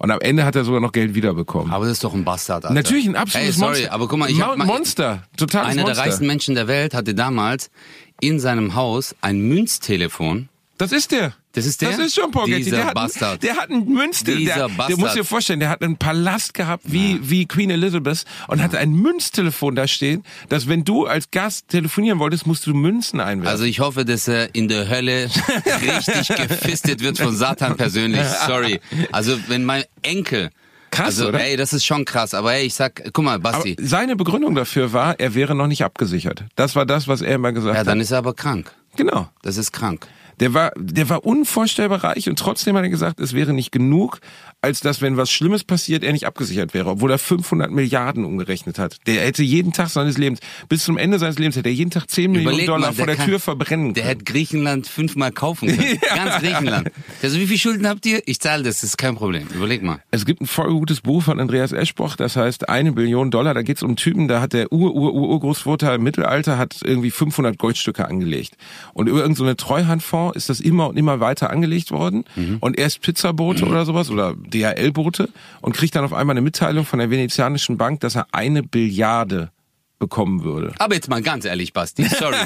[0.00, 1.72] Und am Ende hat er sogar noch Geld wiederbekommen.
[1.72, 2.74] Aber das ist doch ein Bastard, Alter.
[2.74, 3.92] Natürlich ein absolutes hey, sorry, Monster.
[3.92, 5.94] aber guck mal, ich hab, Monster, totales Einer Monster.
[5.94, 7.70] der reichsten Menschen der Welt hatte damals
[8.20, 10.48] in seinem Haus ein Münztelefon.
[10.76, 11.34] Das ist der.
[11.54, 11.90] Das ist der?
[11.90, 12.64] Das ist John Paul Getty.
[12.64, 13.42] Dieser Der hat, Bastard.
[13.42, 14.36] der hat einen Münztel.
[14.36, 14.98] Dieser Der, der Bastard.
[14.98, 18.92] muss dir vorstellen, der hat einen Palast gehabt wie, wie Queen Elizabeth und hatte ein
[18.92, 23.48] Münztelefon da stehen, dass wenn du als Gast telefonieren wolltest, musst du Münzen einwerfen.
[23.50, 25.30] Also ich hoffe, dass er in der Hölle
[25.82, 28.22] richtig gefistet wird von Satan persönlich.
[28.46, 28.80] Sorry.
[29.12, 30.50] Also wenn mein Enkel
[30.90, 31.40] Krass, also, oder?
[31.40, 32.34] ey, das ist schon krass.
[32.34, 33.74] Aber ey, ich sag, guck mal, Aber Basti.
[33.80, 36.44] seine Begründung dafür war, er wäre noch nicht abgesichert.
[36.54, 38.02] Das war das, was er immer gesagt Ja, dann hat.
[38.04, 38.70] ist er aber krank.
[38.96, 39.28] Genau.
[39.42, 40.06] Das ist krank.
[40.40, 44.20] Der war, der war unvorstellbar reich und trotzdem hat er gesagt, es wäre nicht genug,
[44.64, 48.78] als dass, wenn was Schlimmes passiert, er nicht abgesichert wäre, obwohl er 500 Milliarden umgerechnet
[48.78, 48.96] hat.
[49.06, 52.10] Der hätte jeden Tag seines Lebens, bis zum Ende seines Lebens, hätte er jeden Tag
[52.10, 54.18] 10 Millionen Überleg Dollar mal, vor der der kann- Tür verbrennen Der können.
[54.18, 55.98] hätte Griechenland fünfmal kaufen können.
[56.14, 56.90] Ganz Griechenland.
[57.22, 58.22] Also wie viel Schulden habt ihr?
[58.26, 59.46] Ich zahle das, das ist kein Problem.
[59.54, 59.98] Überleg mal.
[60.10, 63.54] Es gibt ein voll gutes Buch von Andreas Eschbroch, das heißt eine Billion Dollar.
[63.54, 66.80] Da geht es um Typen, da hat der Ur Ur Ur Urgroßvater im Mittelalter hat
[66.84, 68.56] irgendwie 500 Goldstücke angelegt
[68.94, 72.24] und über irgendeine so Treuhandfonds ist das immer und immer weiter angelegt worden
[72.60, 75.28] und erst Pizzabote oder sowas oder DHL-Bote
[75.60, 79.50] und kriegt dann auf einmal eine Mitteilung von der venezianischen Bank, dass er eine Billiarde
[79.98, 80.74] bekommen würde.
[80.78, 82.36] Aber jetzt mal ganz ehrlich, Basti, sorry.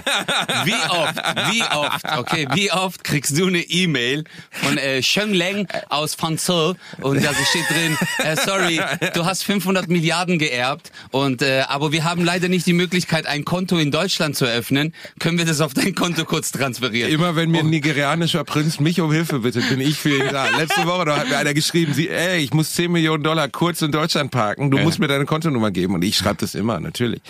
[0.64, 1.16] Wie oft,
[1.50, 6.74] wie oft, okay, wie oft kriegst du eine E-Mail von äh, Sheng Leng aus Fanzhou
[7.00, 8.80] und da steht drin, äh, sorry,
[9.14, 13.44] du hast 500 Milliarden geerbt und äh, aber wir haben leider nicht die Möglichkeit, ein
[13.44, 14.94] Konto in Deutschland zu eröffnen.
[15.18, 17.11] Können wir das auf dein Konto kurz transferieren?
[17.11, 20.48] Immer wenn mir ein nigerianischer Prinz mich um Hilfe bittet, bin ich für ihn da.
[20.50, 23.82] Letzte Woche da hat mir einer geschrieben, sie, ey, ich muss 10 Millionen Dollar kurz
[23.82, 25.94] in Deutschland parken, du musst mir deine Kontonummer geben.
[25.94, 27.20] Und ich schreibe das immer, natürlich.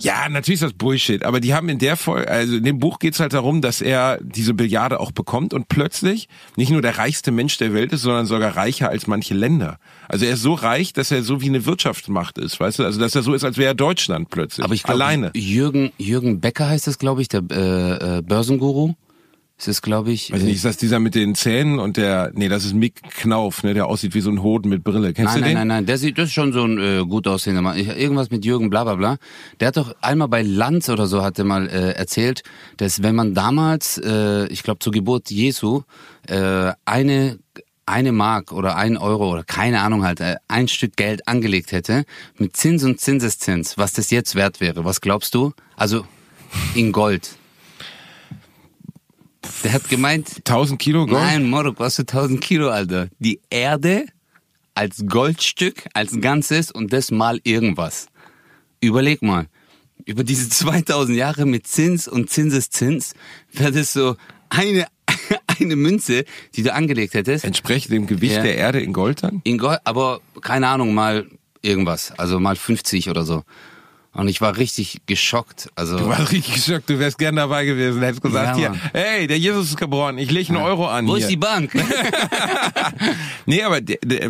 [0.00, 0.28] Ja.
[0.28, 1.24] natürlich ist das Bullshit.
[1.24, 4.18] Aber die haben in der Folge, also in dem Buch geht's halt darum, dass er
[4.22, 8.26] diese Billiarde auch bekommt und plötzlich nicht nur der reichste Mensch der Welt ist, sondern
[8.26, 9.78] sogar reicher als manche Länder.
[10.08, 12.84] Also er ist so reich, dass er so wie eine Wirtschaftsmacht ist, weißt du?
[12.84, 14.64] Also dass er so ist, als wäre er Deutschland plötzlich.
[14.64, 15.30] aber ich glaube, alleine.
[15.34, 18.94] Jürgen, Jürgen Becker heißt das, glaube ich, der äh, äh, Börsenguru.
[19.58, 20.30] Es ist, glaube ich.
[20.30, 23.02] Weiß ich nicht, ist das dieser mit den Zähnen und der, nee, das ist Mick
[23.10, 25.12] Knauf, ne, der aussieht wie so ein Hoden mit Brille.
[25.12, 25.54] Kennst Nein, du nein, den?
[25.56, 27.76] nein, nein, der sieht, das ist schon so ein äh, gut aussehender Mann.
[27.76, 29.16] Ich, irgendwas mit Jürgen, bla bla bla.
[29.58, 32.44] Der hat doch einmal bei Lanz oder so, hat er mal äh, erzählt,
[32.76, 35.82] dass wenn man damals, äh, ich glaube zur Geburt Jesu,
[36.28, 37.38] äh, eine
[37.84, 42.04] eine Mark oder ein Euro oder keine Ahnung halt, äh, ein Stück Geld angelegt hätte,
[42.36, 45.52] mit Zins und Zinseszins, was das jetzt wert wäre, was glaubst du?
[45.74, 46.04] Also
[46.74, 47.30] in Gold.
[49.64, 51.22] Der hat gemeint, 1000 Kilo Gold?
[51.22, 53.08] Nein, Moro kostet 1000 Kilo, Alter.
[53.18, 54.04] Die Erde
[54.74, 58.06] als Goldstück, als Ganzes und das mal irgendwas.
[58.80, 59.46] Überleg mal.
[60.04, 63.14] Über diese 2000 Jahre mit Zins und Zinseszins
[63.52, 64.16] wäre das so
[64.48, 64.86] eine,
[65.60, 66.24] eine Münze,
[66.54, 67.44] die du angelegt hättest.
[67.44, 68.42] Entsprechend dem Gewicht Ja.
[68.42, 69.40] der Erde in Gold dann?
[69.44, 71.26] In Gold, aber keine Ahnung, mal
[71.62, 72.12] irgendwas.
[72.18, 73.42] Also mal 50 oder so.
[74.14, 75.68] Und ich war richtig geschockt.
[75.76, 79.26] Also Du warst richtig geschockt, du wärst gern dabei gewesen, hättest gesagt, Ja, hier, hey,
[79.28, 81.20] der Jesus ist geboren, ich lege einen Euro an wo hier.
[81.24, 81.70] ist die Bank?
[83.46, 83.78] Nee, aber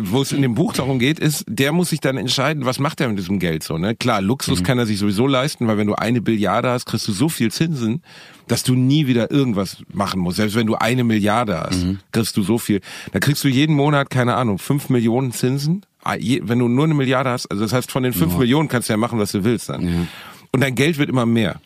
[0.01, 3.01] wo es in dem Buch darum geht, ist, der muss sich dann entscheiden, was macht
[3.01, 3.77] er mit diesem Geld so.
[3.77, 3.95] Ne?
[3.95, 4.27] Klar, Mhm.
[4.27, 7.27] Luxus kann er sich sowieso leisten, weil wenn du eine Billiarde hast, kriegst du so
[7.29, 8.01] viel Zinsen,
[8.47, 10.37] dass du nie wieder irgendwas machen musst.
[10.37, 11.99] Selbst wenn du eine Milliarde hast, Mhm.
[12.11, 12.81] kriegst du so viel.
[13.11, 15.85] Da kriegst du jeden Monat, keine Ahnung, fünf Millionen Zinsen.
[16.03, 18.89] Ah, Wenn du nur eine Milliarde hast, also das heißt, von den fünf Millionen kannst
[18.89, 20.07] du ja machen, was du willst dann.
[20.51, 21.59] Und dein Geld wird immer mehr.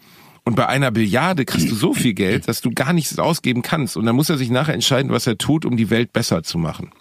[0.45, 3.95] Und bei einer Billiarde kriegst du so viel Geld, dass du gar nichts ausgeben kannst.
[3.95, 6.57] Und dann muss er sich nachher entscheiden, was er tut, um die Welt besser zu
[6.57, 6.91] machen.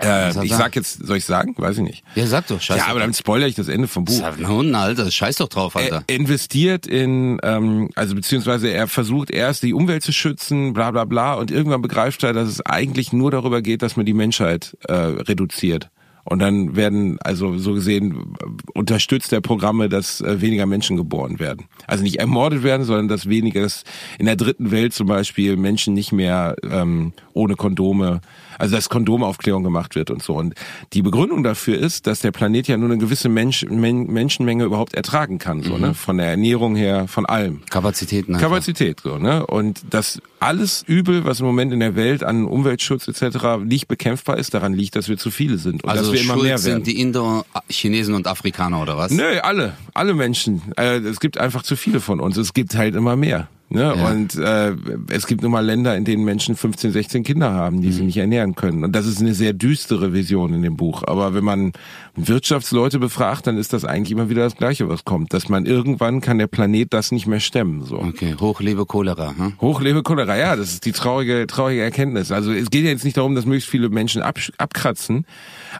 [0.00, 1.54] Äh, ich sag jetzt, soll ich sagen?
[1.58, 2.02] Weiß ich nicht.
[2.14, 2.78] ja, sag doch, scheiße.
[2.78, 4.22] Ja, aber dann spoilere ich das Ende vom Buch.
[4.48, 5.10] Hund, Alter.
[5.10, 6.02] Scheiß doch drauf, Alter.
[6.06, 11.04] Er investiert in, ähm, also beziehungsweise er versucht erst die Umwelt zu schützen, bla bla
[11.04, 14.76] bla, und irgendwann begreift er, dass es eigentlich nur darüber geht, dass man die Menschheit
[14.88, 15.90] äh, reduziert.
[16.24, 18.34] Und dann werden, also so gesehen,
[18.74, 21.66] unterstützt er Programme, dass äh, weniger Menschen geboren werden.
[21.86, 23.84] Also nicht ermordet werden, sondern dass weniger, dass
[24.18, 28.20] in der dritten Welt zum Beispiel Menschen nicht mehr ähm, ohne Kondome,
[28.58, 30.34] also dass Kondomaufklärung gemacht wird und so.
[30.34, 30.54] Und
[30.92, 34.94] die Begründung dafür ist, dass der Planet ja nur eine gewisse Mensch, Men Menschenmenge überhaupt
[34.94, 35.94] ertragen kann, so, ne?
[35.94, 37.62] Von der Ernährung her, von allem.
[37.70, 38.48] Kapazitäten einfach.
[38.48, 39.44] Kapazität, so, ne?
[39.46, 43.64] Und dass alles Übel, was im Moment in der Welt an Umweltschutz etc.
[43.64, 46.34] nicht bekämpfbar ist, daran liegt, dass wir zu viele sind und also dass wir immer
[46.34, 46.62] schuld mehr werden.
[46.62, 49.12] sind die Indo, Chinesen und Afrikaner oder was?
[49.12, 50.62] Nö, alle, alle Menschen.
[50.76, 52.36] Äh, es gibt einfach zu viele von uns.
[52.36, 53.48] Es gibt halt immer mehr.
[53.72, 53.94] Ne?
[53.96, 54.08] Ja.
[54.10, 54.74] Und äh,
[55.10, 57.92] es gibt nun mal Länder, in denen Menschen 15, 16 Kinder haben, die Mhm.
[57.92, 58.84] sie nicht ernähren können.
[58.84, 61.02] Und das ist eine sehr düstere Vision in dem Buch.
[61.06, 61.72] Aber wenn man
[62.14, 65.32] Wirtschaftsleute befragt, dann ist das eigentlich immer wieder das Gleiche, was kommt.
[65.32, 67.84] Dass man irgendwann kann der Planet das nicht mehr stemmen.
[67.84, 67.98] So.
[67.98, 69.34] Okay, hochlebe Cholera.
[69.36, 69.54] Hm?
[69.60, 72.30] Hochlebe Cholera, ja, das ist die traurige, traurige Erkenntnis.
[72.30, 75.24] Also es geht ja jetzt nicht darum, dass möglichst viele Menschen absch- abkratzen,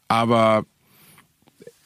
[0.09, 0.65] aber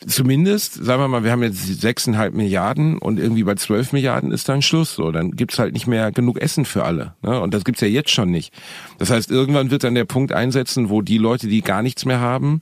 [0.07, 4.49] zumindest, sagen wir mal, wir haben jetzt sechseinhalb Milliarden und irgendwie bei zwölf Milliarden ist
[4.49, 4.95] dann Schluss.
[4.95, 7.15] So, dann gibt's halt nicht mehr genug Essen für alle.
[7.23, 7.41] Ne?
[7.41, 8.53] Und das gibt's ja jetzt schon nicht.
[8.99, 12.21] Das heißt, irgendwann wird dann der Punkt einsetzen, wo die Leute, die gar nichts mehr
[12.21, 12.61] haben,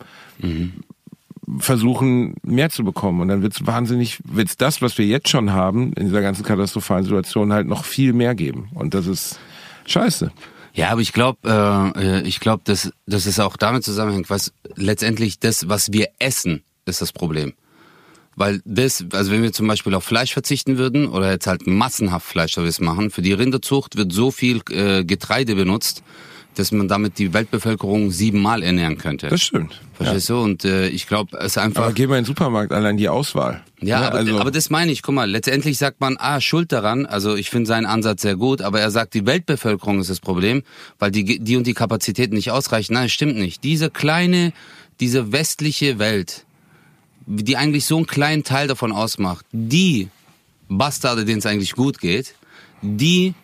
[1.58, 5.92] versuchen mehr zu bekommen und dann wird's wahnsinnig wird's das was wir jetzt schon haben
[5.92, 9.38] in dieser ganzen katastrophalen Situation halt noch viel mehr geben und das ist
[9.86, 10.32] scheiße
[10.72, 14.52] Ja, aber ich glaube, äh, äh, ich glaube, dass, dass es auch damit zusammenhängt, was
[14.74, 17.54] letztendlich das, was wir essen, ist das Problem.
[18.36, 22.26] Weil das, also wenn wir zum Beispiel auf Fleisch verzichten würden oder jetzt halt massenhaft
[22.26, 26.02] Fleischservice machen, für die Rinderzucht wird so viel äh, Getreide benutzt,
[26.56, 29.28] dass man damit die Weltbevölkerung siebenmal ernähren könnte.
[29.28, 30.38] das stimmt Verstehst du?
[30.40, 31.84] Und äh, ich glaube, es ist einfach.
[31.84, 34.06] aber geh mal in den Supermarkt allein die Auswahl Ja, Ne?
[34.06, 35.02] aber, also aber das meine ich.
[35.02, 37.06] Guck mal, letztendlich sagt man, ah, schuld daran.
[37.06, 40.62] Also ich finde seinen Ansatz sehr gut, aber er sagt, die Weltbevölkerung ist das Problem,
[40.98, 42.94] weil die, die und die Kapazitäten nicht ausreichen.
[42.94, 43.62] Nein, stimmt nicht.
[43.62, 44.52] Diese kleine,
[45.00, 46.44] diese westliche Welt,
[47.26, 50.08] die eigentlich so einen kleinen Teil davon ausmacht, die
[50.68, 52.34] Bastarde, denen es eigentlich gut geht,
[52.82, 53.34] die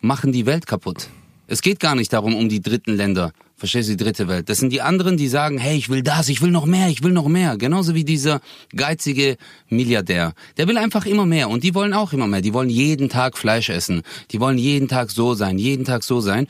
[0.00, 1.08] machen die Welt kaputt.
[1.46, 3.32] Es geht gar nicht darum, um die dritten Länder.
[3.56, 4.48] Verstehst du, die dritte Welt.
[4.48, 7.02] Das sind die anderen, die sagen, hey, ich will das, ich will noch mehr, ich
[7.02, 7.58] will noch mehr.
[7.58, 8.40] Genauso wie dieser
[8.74, 9.36] geizige
[9.68, 10.32] Milliardär.
[10.56, 12.40] Der will einfach immer mehr und die wollen auch immer mehr.
[12.40, 14.00] Die wollen jeden Tag Fleisch essen.
[14.30, 16.46] Die wollen jeden Tag so sein, jeden Tag so sein.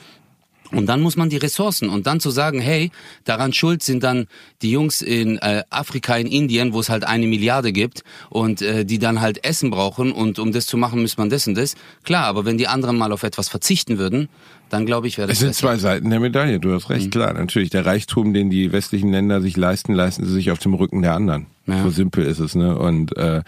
[0.73, 2.91] Und dann muss man die Ressourcen und dann zu sagen, hey,
[3.25, 4.27] daran schuld sind dann
[4.63, 8.85] die Jungs in äh, Afrika, in Indien, wo es halt eine Milliarde gibt und äh,
[8.85, 11.75] die dann halt Essen brauchen und um das zu machen, muss man das und das.
[12.05, 14.29] Klar, aber wenn die anderen mal auf etwas verzichten würden,
[14.69, 15.61] dann glaube ich, wäre das es sind besser.
[15.61, 17.11] zwei Seiten der Medaille, du hast recht, Mhm.
[17.11, 17.71] klar, natürlich.
[17.71, 21.15] Der Reichtum, den die westlichen Länder sich leisten, leisten sie sich auf dem Rücken der
[21.15, 21.47] anderen.
[21.67, 21.83] Ja.
[21.83, 22.79] So simpel ist es, ne?
[22.79, 23.43] Und äh,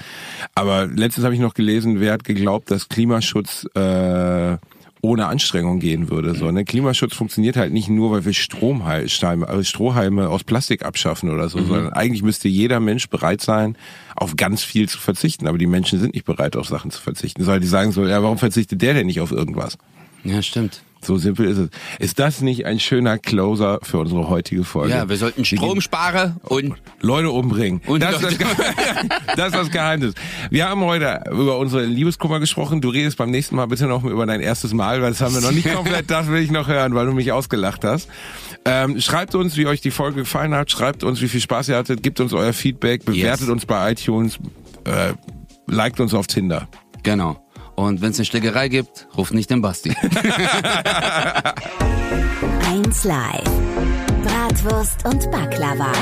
[0.57, 4.57] aber letztens habe ich noch gelesen, wer hat geglaubt, dass Klimaschutz äh,
[5.05, 6.35] ohne Anstrengung gehen würde.
[6.37, 6.65] So, ne?
[6.65, 11.49] Klimaschutz funktioniert halt nicht nur, weil wir Stromhalme, also Strohhalme aus Plastik abschaffen oder Mhm.
[11.49, 13.77] so, sondern eigentlich müsste jeder Mensch bereit sein,
[14.15, 15.49] auf ganz viel zu verzichten.
[15.49, 17.43] Aber die Menschen sind nicht bereit, auf Sachen zu verzichten.
[17.43, 19.77] Sondern die sagen so, ja, warum verzichtet der denn nicht auf irgendwas?
[20.23, 20.83] Ja, stimmt.
[21.05, 21.69] So simpel ist es.
[21.99, 24.93] Ist das nicht ein schöner Closer für unsere heutige Folge?
[24.95, 27.81] Ja, wir sollten Strom sparen und Leute umbringen.
[27.87, 30.15] Und das, ist das, Leute- das ist das Geheimnis.
[30.51, 32.81] Wir haben heute über unsere Liebeskummer gesprochen.
[32.81, 35.41] Du redest beim nächsten Mal bitte noch über dein erstes Mal, weil das haben wir
[35.41, 36.09] noch nicht komplett.
[36.09, 38.09] Das will ich noch hören, weil du mich ausgelacht hast.
[38.65, 40.71] Ähm, schreibt uns, wie euch die Folge gefallen hat.
[40.71, 42.05] Schreibt uns, wie viel Spaß ihr hattet.
[42.05, 43.05] Gebt uns euer Feedback.
[43.05, 43.49] Bewertet Yes.
[43.49, 44.39] uns bei iTunes.
[44.85, 45.15] Äh,
[45.67, 46.69] liked uns auf Tinder.
[47.03, 47.42] genau.
[47.75, 49.95] Und wenn es eine Schlägerei gibt, ruft nicht den Basti.
[52.67, 53.51] 1 Live.
[54.25, 55.93] Bratwurst und Baklava.